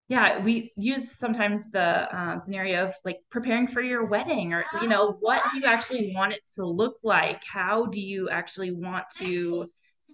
yeah 0.09 0.43
we 0.43 0.73
use 0.77 1.03
sometimes 1.19 1.63
the 1.71 2.17
um, 2.17 2.39
scenario 2.39 2.87
of 2.87 2.95
like 3.05 3.19
preparing 3.31 3.67
for 3.67 3.81
your 3.81 4.05
wedding 4.05 4.53
or 4.53 4.65
you 4.83 4.89
know 4.89 5.17
what 5.21 5.43
do 5.51 5.59
you 5.59 5.65
actually 5.65 6.13
want 6.15 6.33
it 6.33 6.43
to 6.55 6.67
look 6.67 6.97
like 7.03 7.41
how 7.51 7.87
do 7.87 7.99
you 7.99 8.29
actually 8.29 8.71
want 8.71 9.05
to 9.17 9.67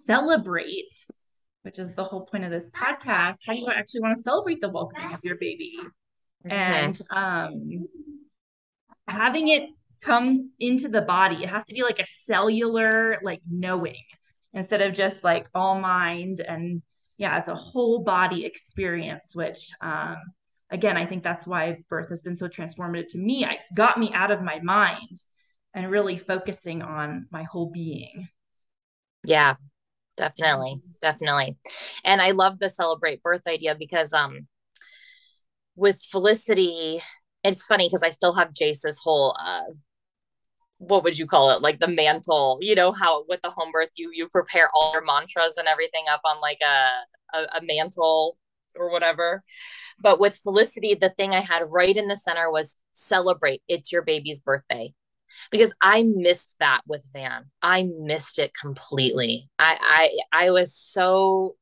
celebrate 0.06 0.92
which 1.62 1.78
is 1.78 1.92
the 1.94 2.04
whole 2.04 2.24
point 2.26 2.44
of 2.44 2.50
this 2.50 2.66
podcast 2.66 3.36
how 3.44 3.52
do 3.52 3.58
you 3.58 3.68
actually 3.68 4.00
want 4.00 4.16
to 4.16 4.22
celebrate 4.22 4.60
the 4.60 4.68
welcoming 4.68 5.12
of 5.12 5.20
your 5.24 5.36
baby 5.36 5.74
mm-hmm. 5.76 6.50
and 6.50 7.02
um 7.10 7.88
having 9.08 9.48
it 9.48 9.70
come 10.00 10.50
into 10.60 10.88
the 10.88 11.02
body 11.02 11.42
it 11.42 11.48
has 11.48 11.64
to 11.64 11.74
be 11.74 11.82
like 11.82 11.98
a 11.98 12.06
cellular 12.06 13.18
like 13.22 13.40
knowing 13.50 14.04
instead 14.52 14.82
of 14.82 14.94
just 14.94 15.22
like 15.22 15.48
all 15.54 15.78
mind 15.78 16.40
and 16.40 16.82
yeah, 17.18 17.38
it's 17.38 17.48
a 17.48 17.54
whole 17.54 18.02
body 18.02 18.46
experience, 18.46 19.34
which 19.34 19.70
um, 19.82 20.16
again, 20.70 20.96
I 20.96 21.04
think 21.04 21.22
that's 21.22 21.46
why 21.46 21.78
birth 21.88 22.08
has 22.10 22.22
been 22.22 22.36
so 22.36 22.48
transformative 22.48 23.08
to 23.08 23.18
me. 23.18 23.44
It 23.44 23.58
got 23.74 23.98
me 23.98 24.10
out 24.14 24.30
of 24.30 24.42
my 24.42 24.58
mind 24.60 25.18
and 25.74 25.90
really 25.90 26.16
focusing 26.16 26.82
on 26.82 27.26
my 27.30 27.42
whole 27.42 27.70
being. 27.70 28.28
Yeah, 29.22 29.56
definitely. 30.16 30.80
Definitely. 31.02 31.56
And 32.04 32.22
I 32.22 32.30
love 32.30 32.58
the 32.58 32.68
celebrate 32.68 33.22
birth 33.22 33.46
idea 33.46 33.76
because 33.78 34.12
um 34.12 34.46
with 35.76 36.02
Felicity, 36.10 37.00
it's 37.44 37.64
funny 37.64 37.86
because 37.88 38.02
I 38.02 38.10
still 38.10 38.32
have 38.34 38.54
Jace's 38.54 38.98
whole 38.98 39.36
uh 39.38 39.72
what 40.80 41.04
would 41.04 41.18
you 41.18 41.26
call 41.26 41.50
it? 41.50 41.60
Like 41.60 41.78
the 41.78 41.88
mantle 41.88 42.58
you 42.62 42.74
know 42.74 42.90
how 42.90 43.24
with 43.28 43.42
the 43.42 43.50
home 43.50 43.70
birth 43.70 43.90
you 43.96 44.10
you 44.12 44.28
prepare 44.28 44.70
all 44.74 44.92
your 44.94 45.04
mantras 45.04 45.54
and 45.58 45.68
everything 45.68 46.04
up 46.10 46.22
on 46.24 46.40
like 46.40 46.58
a, 46.62 47.36
a, 47.36 47.58
a 47.58 47.62
mantle 47.62 48.38
or 48.74 48.90
whatever. 48.90 49.44
But 50.02 50.18
with 50.18 50.38
felicity 50.38 50.94
the 50.94 51.10
thing 51.10 51.34
i 51.34 51.40
had 51.40 51.62
right 51.68 51.96
in 51.96 52.08
the 52.08 52.16
center 52.16 52.50
was 52.50 52.76
celebrate 52.92 53.62
it's 53.68 53.92
your 53.92 54.02
baby's 54.02 54.40
birthday. 54.40 54.94
Because 55.50 55.72
i 55.82 56.02
missed 56.02 56.56
that 56.60 56.80
with 56.86 57.06
van. 57.12 57.50
I 57.60 57.86
missed 57.98 58.38
it 58.38 58.52
completely. 58.58 59.50
I 59.58 60.10
i 60.32 60.46
i 60.46 60.50
was 60.50 60.74
so 60.74 61.56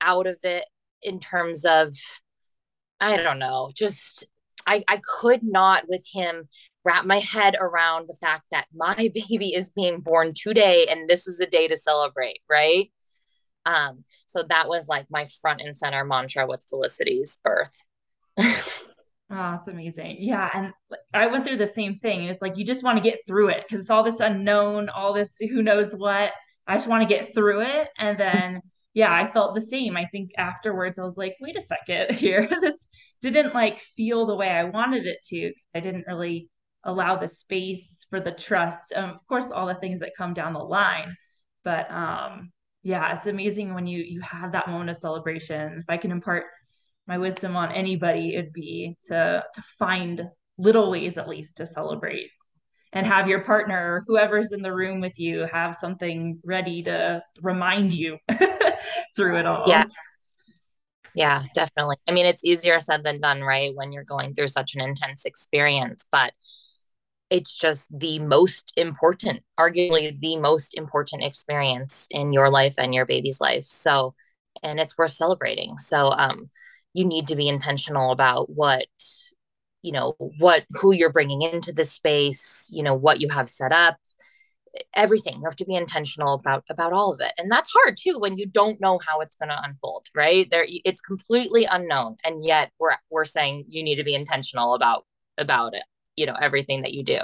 out 0.00 0.26
of 0.26 0.38
it 0.42 0.64
in 1.02 1.20
terms 1.20 1.64
of 1.64 1.92
i 3.00 3.16
don't 3.16 3.38
know 3.38 3.70
just 3.74 4.26
I, 4.68 4.82
I 4.86 5.00
could 5.02 5.42
not 5.42 5.88
with 5.88 6.06
him 6.12 6.48
wrap 6.88 7.04
my 7.04 7.18
head 7.18 7.54
around 7.60 8.08
the 8.08 8.14
fact 8.14 8.44
that 8.50 8.66
my 8.74 8.94
baby 9.14 9.54
is 9.54 9.68
being 9.68 10.00
born 10.00 10.32
today 10.34 10.86
and 10.88 11.08
this 11.08 11.26
is 11.26 11.36
the 11.36 11.46
day 11.46 11.68
to 11.68 11.76
celebrate, 11.76 12.40
right? 12.48 12.90
Um, 13.66 14.04
so 14.26 14.42
that 14.48 14.68
was 14.68 14.88
like 14.88 15.06
my 15.10 15.26
front 15.42 15.60
and 15.60 15.76
center 15.76 16.02
mantra 16.02 16.46
with 16.46 16.64
Felicity's 16.68 17.38
birth. 17.44 17.84
Oh, 19.30 19.58
it's 19.58 19.68
amazing. 19.68 20.16
Yeah. 20.20 20.48
And 20.54 20.72
I 21.12 21.26
went 21.26 21.44
through 21.44 21.58
the 21.58 21.66
same 21.66 21.98
thing. 21.98 22.24
It 22.24 22.28
was 22.28 22.40
like, 22.40 22.56
you 22.56 22.64
just 22.64 22.82
want 22.82 22.96
to 22.96 23.02
get 23.02 23.18
through 23.26 23.48
it 23.50 23.62
because 23.68 23.82
it's 23.82 23.90
all 23.90 24.02
this 24.02 24.20
unknown, 24.20 24.88
all 24.88 25.12
this 25.12 25.34
who 25.38 25.62
knows 25.62 25.92
what. 25.92 26.32
I 26.66 26.76
just 26.76 26.88
want 26.88 27.06
to 27.06 27.14
get 27.14 27.34
through 27.34 27.60
it. 27.60 27.88
And 27.98 28.18
then, 28.18 28.62
yeah, 28.94 29.12
I 29.12 29.30
felt 29.30 29.54
the 29.54 29.60
same. 29.60 29.98
I 29.98 30.06
think 30.06 30.30
afterwards, 30.38 30.98
I 30.98 31.02
was 31.02 31.18
like, 31.18 31.36
wait 31.42 31.58
a 31.58 31.60
second 31.60 32.16
here. 32.16 32.48
this 32.62 32.88
didn't 33.20 33.52
like 33.52 33.82
feel 33.98 34.24
the 34.24 34.34
way 34.34 34.48
I 34.48 34.64
wanted 34.64 35.06
it 35.06 35.18
to. 35.26 35.52
I 35.74 35.80
didn't 35.80 36.06
really 36.06 36.48
allow 36.84 37.16
the 37.16 37.28
space 37.28 38.06
for 38.10 38.20
the 38.20 38.32
trust. 38.32 38.92
Um, 38.94 39.10
of 39.10 39.26
course, 39.28 39.50
all 39.52 39.66
the 39.66 39.74
things 39.74 40.00
that 40.00 40.12
come 40.16 40.34
down 40.34 40.52
the 40.52 40.58
line, 40.58 41.16
but 41.64 41.90
um, 41.90 42.52
yeah, 42.82 43.16
it's 43.16 43.26
amazing 43.26 43.74
when 43.74 43.86
you 43.86 44.02
you 44.02 44.20
have 44.20 44.52
that 44.52 44.68
moment 44.68 44.90
of 44.90 44.96
celebration. 44.96 45.78
If 45.78 45.84
I 45.88 45.96
can 45.96 46.10
impart 46.10 46.44
my 47.06 47.18
wisdom 47.18 47.56
on 47.56 47.72
anybody, 47.72 48.34
it'd 48.34 48.52
be 48.52 48.96
to 49.06 49.44
to 49.54 49.62
find 49.78 50.28
little 50.58 50.90
ways 50.90 51.16
at 51.18 51.28
least 51.28 51.56
to 51.58 51.66
celebrate 51.66 52.30
and 52.92 53.06
have 53.06 53.28
your 53.28 53.40
partner 53.40 54.04
whoever's 54.06 54.52
in 54.52 54.62
the 54.62 54.72
room 54.72 55.00
with 55.00 55.18
you 55.18 55.46
have 55.52 55.76
something 55.76 56.38
ready 56.44 56.82
to 56.82 57.22
remind 57.42 57.92
you 57.92 58.18
through 59.16 59.38
it 59.38 59.46
all 59.46 59.64
yeah 59.68 59.84
yeah 61.14 61.42
definitely 61.54 61.96
i 62.08 62.12
mean 62.12 62.26
it's 62.26 62.44
easier 62.44 62.80
said 62.80 63.02
than 63.04 63.20
done 63.20 63.42
right 63.42 63.74
when 63.74 63.92
you're 63.92 64.04
going 64.04 64.34
through 64.34 64.48
such 64.48 64.74
an 64.74 64.80
intense 64.80 65.24
experience 65.24 66.06
but 66.10 66.32
it's 67.30 67.54
just 67.54 67.88
the 67.96 68.18
most 68.18 68.72
important, 68.76 69.42
arguably 69.58 70.18
the 70.18 70.36
most 70.36 70.74
important 70.74 71.22
experience 71.22 72.06
in 72.10 72.32
your 72.32 72.50
life 72.50 72.74
and 72.78 72.94
your 72.94 73.06
baby's 73.06 73.40
life. 73.40 73.64
So, 73.64 74.14
and 74.62 74.80
it's 74.80 74.96
worth 74.96 75.12
celebrating. 75.12 75.76
So, 75.78 76.06
um, 76.10 76.48
you 76.94 77.04
need 77.04 77.26
to 77.28 77.36
be 77.36 77.48
intentional 77.48 78.12
about 78.12 78.50
what, 78.50 78.86
you 79.82 79.92
know, 79.92 80.14
what, 80.18 80.64
who 80.80 80.92
you're 80.92 81.12
bringing 81.12 81.42
into 81.42 81.72
the 81.72 81.84
space, 81.84 82.68
you 82.72 82.82
know, 82.82 82.94
what 82.94 83.20
you 83.20 83.28
have 83.28 83.48
set 83.48 83.72
up, 83.72 83.98
everything. 84.94 85.34
You 85.34 85.44
have 85.44 85.56
to 85.56 85.66
be 85.66 85.74
intentional 85.74 86.34
about, 86.34 86.64
about 86.70 86.92
all 86.94 87.12
of 87.12 87.20
it. 87.20 87.32
And 87.36 87.50
that's 87.52 87.70
hard 87.70 87.96
too, 87.98 88.18
when 88.18 88.38
you 88.38 88.46
don't 88.46 88.80
know 88.80 88.98
how 89.06 89.20
it's 89.20 89.36
going 89.36 89.50
to 89.50 89.62
unfold, 89.62 90.06
right? 90.14 90.48
There, 90.50 90.66
it's 90.66 91.02
completely 91.02 91.66
unknown. 91.66 92.16
And 92.24 92.42
yet 92.42 92.72
we're, 92.78 92.96
we're 93.10 93.26
saying 93.26 93.66
you 93.68 93.82
need 93.82 93.96
to 93.96 94.04
be 94.04 94.14
intentional 94.14 94.74
about, 94.74 95.04
about 95.36 95.74
it 95.74 95.84
you 96.18 96.26
know 96.26 96.36
everything 96.40 96.82
that 96.82 96.92
you 96.92 97.02
do. 97.02 97.18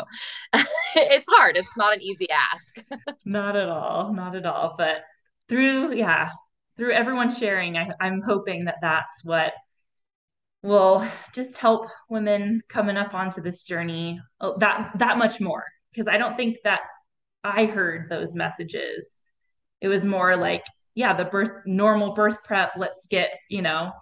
It's 0.97 1.27
hard. 1.29 1.57
It's 1.57 1.77
not 1.77 1.93
an 1.93 2.01
easy 2.01 2.29
ask. 2.31 2.77
Not 3.25 3.57
at 3.57 3.69
all. 3.69 4.13
Not 4.15 4.37
at 4.37 4.47
all. 4.47 4.77
But 4.79 5.03
through 5.49 5.95
yeah 5.95 6.31
through 6.77 6.93
everyone 6.93 7.35
sharing 7.35 7.77
I, 7.77 7.89
i'm 8.01 8.21
hoping 8.23 8.65
that 8.65 8.77
that's 8.81 9.23
what 9.23 9.53
will 10.63 11.07
just 11.35 11.57
help 11.59 11.89
women 12.09 12.63
coming 12.69 12.97
up 12.97 13.13
onto 13.13 13.43
this 13.43 13.63
journey 13.63 14.19
oh, 14.41 14.57
that 14.59 14.93
that 14.99 15.19
much 15.19 15.41
more. 15.41 15.65
Because 15.93 16.09
i 16.09 16.17
don't 16.17 16.37
think 16.37 16.59
that 16.65 16.81
i 17.43 17.67
heard 17.67 18.09
those 18.09 18.35
messages. 18.35 19.09
It 19.81 19.89
was 19.89 20.05
more 20.05 20.37
like 20.37 20.65
yeah 20.95 21.15
the 21.15 21.27
birth 21.27 21.63
normal 21.67 22.15
birth 22.15 22.39
prep 22.45 22.73
let's 22.79 23.07
get 23.07 23.37
you 23.51 23.61
know 23.61 23.93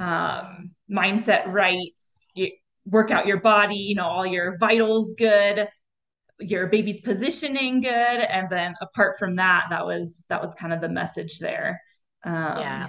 um 0.00 0.70
mindset 0.90 1.46
right 1.48 1.92
work 2.90 3.10
out 3.10 3.26
your 3.26 3.40
body, 3.40 3.76
you 3.76 3.94
know, 3.94 4.06
all 4.06 4.26
your 4.26 4.56
vitals 4.58 5.14
good, 5.18 5.68
your 6.40 6.66
baby's 6.68 7.00
positioning 7.00 7.80
good, 7.80 7.90
and 7.90 8.48
then 8.50 8.74
apart 8.80 9.18
from 9.18 9.36
that, 9.36 9.66
that 9.70 9.84
was 9.84 10.24
that 10.28 10.42
was 10.42 10.54
kind 10.54 10.72
of 10.72 10.80
the 10.80 10.88
message 10.88 11.38
there. 11.38 11.80
Um, 12.24 12.58
yeah. 12.58 12.86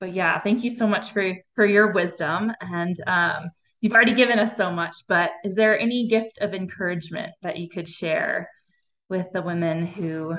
But 0.00 0.12
yeah, 0.12 0.40
thank 0.40 0.64
you 0.64 0.70
so 0.70 0.86
much 0.86 1.12
for 1.12 1.34
for 1.54 1.64
your 1.64 1.92
wisdom, 1.92 2.52
and 2.60 2.96
um, 3.06 3.50
you've 3.80 3.92
already 3.92 4.14
given 4.14 4.38
us 4.38 4.56
so 4.56 4.70
much, 4.70 4.96
but 5.08 5.30
is 5.44 5.54
there 5.54 5.78
any 5.78 6.08
gift 6.08 6.38
of 6.40 6.54
encouragement 6.54 7.32
that 7.42 7.58
you 7.58 7.68
could 7.68 7.88
share 7.88 8.50
with 9.08 9.26
the 9.32 9.42
women 9.42 9.86
who, 9.86 10.34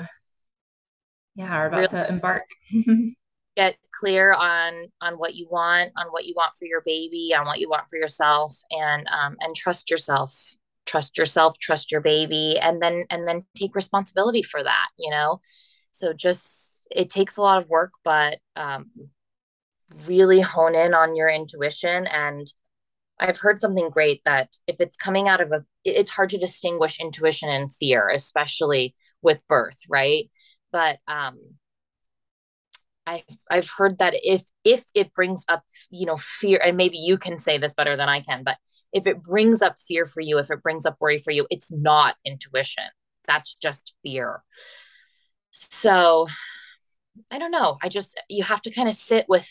yeah, 1.34 1.52
are 1.52 1.66
about 1.66 1.76
really? 1.76 1.88
to 1.88 2.08
embark? 2.08 2.44
get 3.56 3.76
clear 3.92 4.32
on 4.32 4.86
on 5.00 5.14
what 5.14 5.34
you 5.34 5.48
want 5.50 5.90
on 5.96 6.06
what 6.08 6.26
you 6.26 6.34
want 6.36 6.52
for 6.58 6.66
your 6.66 6.82
baby 6.84 7.34
on 7.36 7.46
what 7.46 7.58
you 7.58 7.68
want 7.68 7.88
for 7.88 7.96
yourself 7.96 8.54
and 8.70 9.06
um, 9.08 9.36
and 9.40 9.56
trust 9.56 9.90
yourself 9.90 10.56
trust 10.84 11.16
yourself 11.18 11.58
trust 11.58 11.90
your 11.90 12.00
baby 12.00 12.58
and 12.60 12.80
then 12.80 13.04
and 13.10 13.26
then 13.26 13.44
take 13.56 13.74
responsibility 13.74 14.42
for 14.42 14.62
that 14.62 14.88
you 14.98 15.10
know? 15.10 15.40
So 15.90 16.12
just 16.12 16.86
it 16.90 17.08
takes 17.08 17.36
a 17.36 17.42
lot 17.42 17.58
of 17.58 17.68
work 17.70 17.92
but 18.04 18.38
um, 18.54 18.90
really 20.06 20.40
hone 20.40 20.74
in 20.74 20.94
on 20.94 21.16
your 21.16 21.28
intuition 21.28 22.06
and 22.06 22.52
i've 23.18 23.38
heard 23.38 23.60
something 23.60 23.88
great 23.88 24.20
that 24.24 24.50
if 24.66 24.80
it's 24.80 24.96
coming 24.96 25.28
out 25.28 25.40
of 25.40 25.52
a 25.52 25.64
it's 25.84 26.10
hard 26.10 26.28
to 26.28 26.38
distinguish 26.38 27.00
intuition 27.00 27.48
and 27.48 27.72
fear 27.72 28.08
especially 28.08 28.94
with 29.22 29.46
birth 29.48 29.78
right? 29.88 30.30
But 30.72 30.98
um 31.08 31.38
I've 33.06 33.22
I've 33.50 33.70
heard 33.70 33.98
that 33.98 34.14
if 34.16 34.42
if 34.64 34.84
it 34.94 35.14
brings 35.14 35.44
up 35.48 35.62
you 35.90 36.06
know 36.06 36.16
fear 36.16 36.60
and 36.64 36.76
maybe 36.76 36.98
you 36.98 37.18
can 37.18 37.38
say 37.38 37.58
this 37.58 37.74
better 37.74 37.96
than 37.96 38.08
I 38.08 38.20
can 38.20 38.42
but 38.44 38.56
if 38.92 39.06
it 39.06 39.22
brings 39.22 39.62
up 39.62 39.76
fear 39.78 40.06
for 40.06 40.20
you 40.20 40.38
if 40.38 40.50
it 40.50 40.62
brings 40.62 40.86
up 40.86 40.96
worry 41.00 41.18
for 41.18 41.30
you 41.30 41.46
it's 41.50 41.70
not 41.70 42.16
intuition. 42.24 42.84
That's 43.26 43.54
just 43.54 43.94
fear. 44.02 44.42
So 45.50 46.28
I 47.30 47.38
don't 47.38 47.50
know. 47.50 47.78
I 47.82 47.88
just 47.88 48.20
you 48.28 48.42
have 48.44 48.62
to 48.62 48.70
kind 48.70 48.88
of 48.88 48.94
sit 48.94 49.26
with 49.28 49.48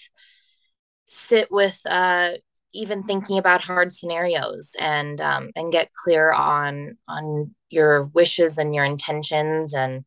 sit 1.06 1.52
with 1.52 1.80
uh 1.90 2.32
even 2.74 3.04
thinking 3.04 3.38
about 3.38 3.64
hard 3.64 3.94
scenarios 3.94 4.76
and 4.80 5.22
um 5.22 5.52
and 5.56 5.72
get 5.72 5.90
clear 5.94 6.32
on 6.32 6.98
on 7.08 7.56
your 7.70 8.06
wishes 8.14 8.58
and 8.58 8.76
your 8.76 8.86
intentions 8.86 9.74
and 9.74 10.04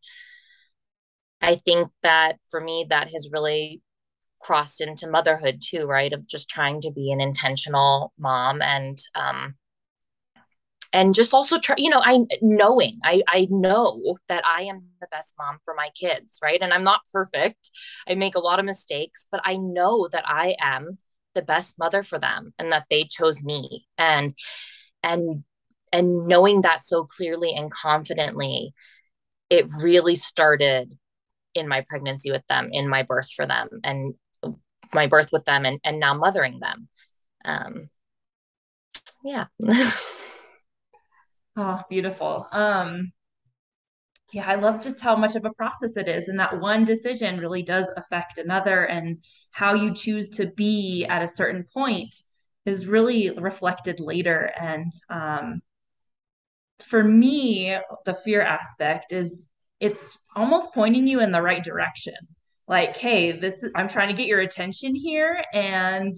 I 1.41 1.55
think 1.57 1.89
that 2.03 2.37
for 2.51 2.61
me, 2.61 2.87
that 2.89 3.11
has 3.11 3.29
really 3.33 3.83
crossed 4.41 4.81
into 4.81 5.11
motherhood 5.11 5.61
too, 5.61 5.87
right? 5.87 6.13
Of 6.13 6.27
just 6.27 6.49
trying 6.49 6.81
to 6.83 6.91
be 6.91 7.11
an 7.13 7.21
intentional 7.21 8.13
mom 8.19 8.63
and, 8.63 8.99
um, 9.15 9.55
and 10.93 11.15
just 11.15 11.35
also 11.35 11.59
try, 11.59 11.75
you 11.79 11.91
know, 11.91 12.01
I 12.03 12.25
knowing, 12.41 12.99
I, 13.05 13.23
I 13.29 13.47
know 13.51 14.17
that 14.29 14.47
I 14.47 14.63
am 14.63 14.85
the 15.01 15.07
best 15.11 15.35
mom 15.39 15.59
for 15.65 15.75
my 15.75 15.91
kids, 15.95 16.39
right? 16.43 16.61
And 16.61 16.73
I'm 16.73 16.85
not 16.85 17.03
perfect. 17.13 17.71
I 18.09 18.15
make 18.15 18.35
a 18.35 18.41
lot 18.41 18.59
of 18.59 18.65
mistakes, 18.65 19.27
but 19.31 19.41
I 19.45 19.57
know 19.57 20.09
that 20.13 20.25
I 20.27 20.57
am 20.61 20.99
the 21.35 21.43
best 21.43 21.79
mother 21.79 22.03
for 22.03 22.19
them 22.19 22.55
and 22.59 22.73
that 22.73 22.87
they 22.89 23.05
chose 23.05 23.45
me. 23.45 23.85
And, 23.99 24.35
and, 25.03 25.45
and 25.93 26.27
knowing 26.27 26.63
that 26.63 26.83
so 26.83 27.05
clearly 27.05 27.53
and 27.55 27.71
confidently, 27.71 28.73
it 29.51 29.67
really 29.83 30.15
started 30.15 30.97
in 31.55 31.69
my 31.69 31.85
pregnancy 31.89 32.31
with 32.31 32.47
them, 32.49 32.69
in 32.73 32.89
my 32.89 33.03
birth 33.03 33.31
for 33.33 33.47
them, 33.47 33.69
and 33.85 34.15
my 34.95 35.07
birth 35.07 35.31
with 35.33 35.45
them, 35.45 35.65
and, 35.65 35.81
and 35.85 36.01
now 36.01 36.15
mothering 36.15 36.61
them. 36.61 36.89
Um, 37.45 37.89
yeah. 39.25 39.47
oh, 41.57 41.81
beautiful. 41.89 42.47
Um, 42.53 43.13
yeah, 44.33 44.49
I 44.49 44.57
love 44.57 44.83
just 44.83 45.01
how 45.01 45.17
much 45.17 45.37
of 45.37 45.45
a 45.45 45.55
process 45.55 45.97
it 45.97 46.09
is. 46.09 46.29
And 46.29 46.39
that 46.39 46.61
one 46.61 46.85
decision 46.85 47.39
really 47.39 47.63
does 47.63 47.87
affect 47.97 48.39
another. 48.39 48.85
And 48.85 49.25
how 49.51 49.75
you 49.75 49.95
choose 49.95 50.31
to 50.31 50.47
be 50.47 51.07
at 51.09 51.23
a 51.23 51.29
certain 51.29 51.65
point 51.73 52.15
is 52.67 52.87
really 52.87 53.31
reflected 53.31 54.01
later. 54.01 54.53
And 54.61 54.93
um, 55.09 55.63
for 56.87 57.03
me, 57.03 57.77
the 58.05 58.15
fear 58.15 58.43
aspect 58.43 59.13
is 59.13 59.49
it's 59.81 60.19
almost 60.35 60.73
pointing 60.75 61.07
you 61.07 61.21
in 61.21 61.33
the 61.33 61.43
right 61.43 61.63
direction. 61.63 62.15
Like, 62.67 62.97
hey, 62.97 63.33
this 63.33 63.63
is, 63.63 63.73
I'm 63.75 63.89
trying 63.89 64.09
to 64.09 64.15
get 64.15 64.27
your 64.27 64.41
attention 64.41 64.95
here, 64.95 65.43
and 65.55 66.13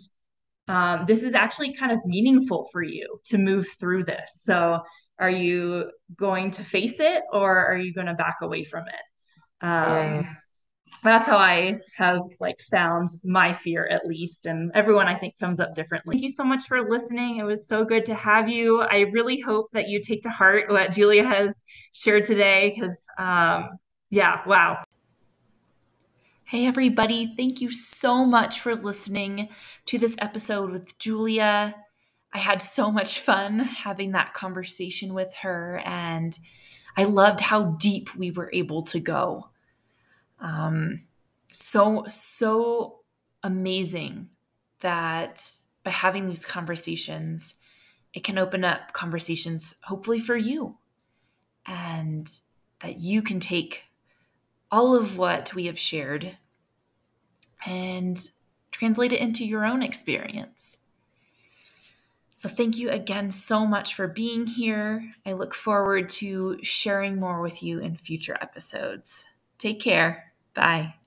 um, 0.69 1.05
this 1.07 1.23
is 1.23 1.35
actually 1.35 1.75
kind 1.75 1.93
of 1.93 1.99
meaningful 2.05 2.69
for 2.73 2.83
you 2.83 3.21
to 3.27 3.39
move 3.39 3.67
through 3.79 4.05
this. 4.05 4.41
So, 4.43 4.81
are 5.19 5.31
you 5.31 5.91
going 6.17 6.51
to 6.53 6.65
face 6.65 6.99
it, 6.99 7.23
or 7.33 7.65
are 7.67 7.77
you 7.77 7.93
going 7.95 8.07
to 8.07 8.15
back 8.15 8.37
away 8.43 8.65
from 8.65 8.85
it? 8.89 9.67
Um, 9.67 10.15
yeah 10.25 10.35
that's 11.03 11.29
how 11.29 11.37
I 11.37 11.79
have 11.97 12.21
like 12.41 12.61
found 12.71 13.11
my 13.25 13.55
fear 13.55 13.87
at 13.89 14.07
least. 14.07 14.47
And 14.47 14.71
everyone 14.75 15.07
I 15.07 15.19
think 15.19 15.39
comes 15.39 15.61
up 15.61 15.75
differently. 15.75 16.15
Thank 16.15 16.25
you 16.25 16.31
so 16.31 16.45
much 16.45 16.67
for 16.67 16.89
listening. 16.89 17.39
It 17.39 17.45
was 17.45 17.67
so 17.67 17.85
good 17.85 18.05
to 18.07 18.15
have 18.15 18.49
you. 18.49 18.81
I 18.81 19.01
really 19.13 19.41
hope 19.41 19.69
that 19.73 19.89
you 19.89 20.03
take 20.03 20.23
to 20.25 20.31
heart 20.31 20.71
what 20.71 20.93
Julia 20.93 21.25
has 21.25 21.55
shared 21.93 22.27
today 22.27 22.75
because, 22.75 22.97
um, 23.19 23.71
yeah, 24.11 24.41
wow. 24.47 24.85
Hey, 26.45 26.67
everybody. 26.67 27.33
Thank 27.37 27.61
you 27.61 27.71
so 27.71 28.25
much 28.25 28.59
for 28.59 28.75
listening 28.75 29.51
to 29.87 29.99
this 29.99 30.17
episode 30.19 30.71
with 30.71 30.99
Julia. 30.99 31.77
I 32.33 32.39
had 32.39 32.61
so 32.61 32.91
much 32.91 33.21
fun 33.21 33.61
having 33.61 34.13
that 34.13 34.35
conversation 34.35 35.15
with 35.15 35.37
her, 35.43 35.81
and 35.85 36.37
I 36.97 37.05
loved 37.05 37.41
how 37.41 37.77
deep 37.81 38.17
we 38.17 38.33
were 38.33 38.51
able 38.53 38.83
to 38.83 38.99
go. 38.99 39.50
Um, 40.41 41.03
so, 41.53 42.05
so 42.09 43.01
amazing 43.43 44.31
that 44.81 45.47
by 45.85 45.91
having 45.91 46.27
these 46.27 46.45
conversations, 46.45 47.57
it 48.15 48.25
can 48.25 48.39
open 48.39 48.65
up 48.65 48.93
conversations, 48.93 49.77
hopefully 49.85 50.19
for 50.19 50.37
you, 50.37 50.79
and 51.67 52.31
that 52.81 52.99
you 52.99 53.23
can 53.23 53.41
take 53.41 53.85
all 54.71 54.99
of 54.99 55.19
what 55.19 55.55
we 55.55 55.67
have 55.67 55.79
shared 55.79 56.37
and 57.67 58.31
translate 58.71 59.13
it 59.13 59.21
into 59.21 59.45
your 59.45 59.65
own 59.65 59.83
experience. 59.83 60.79
So, 62.33 62.49
thank 62.49 62.79
you 62.79 62.89
again 62.89 63.31
so 63.31 63.67
much 63.67 63.95
for 63.95 64.09
being 64.09 64.47
here. 64.47 65.13
I 65.27 65.33
look 65.33 65.55
forward 65.55 66.09
to 66.21 66.59
sharing 66.63 67.21
more 67.21 67.43
with 67.43 67.63
you 67.63 67.81
in 67.81 67.97
future 67.97 68.39
episodes. 68.41 69.27
Take 69.59 69.79
care. 69.79 70.30
Bye. 70.55 71.00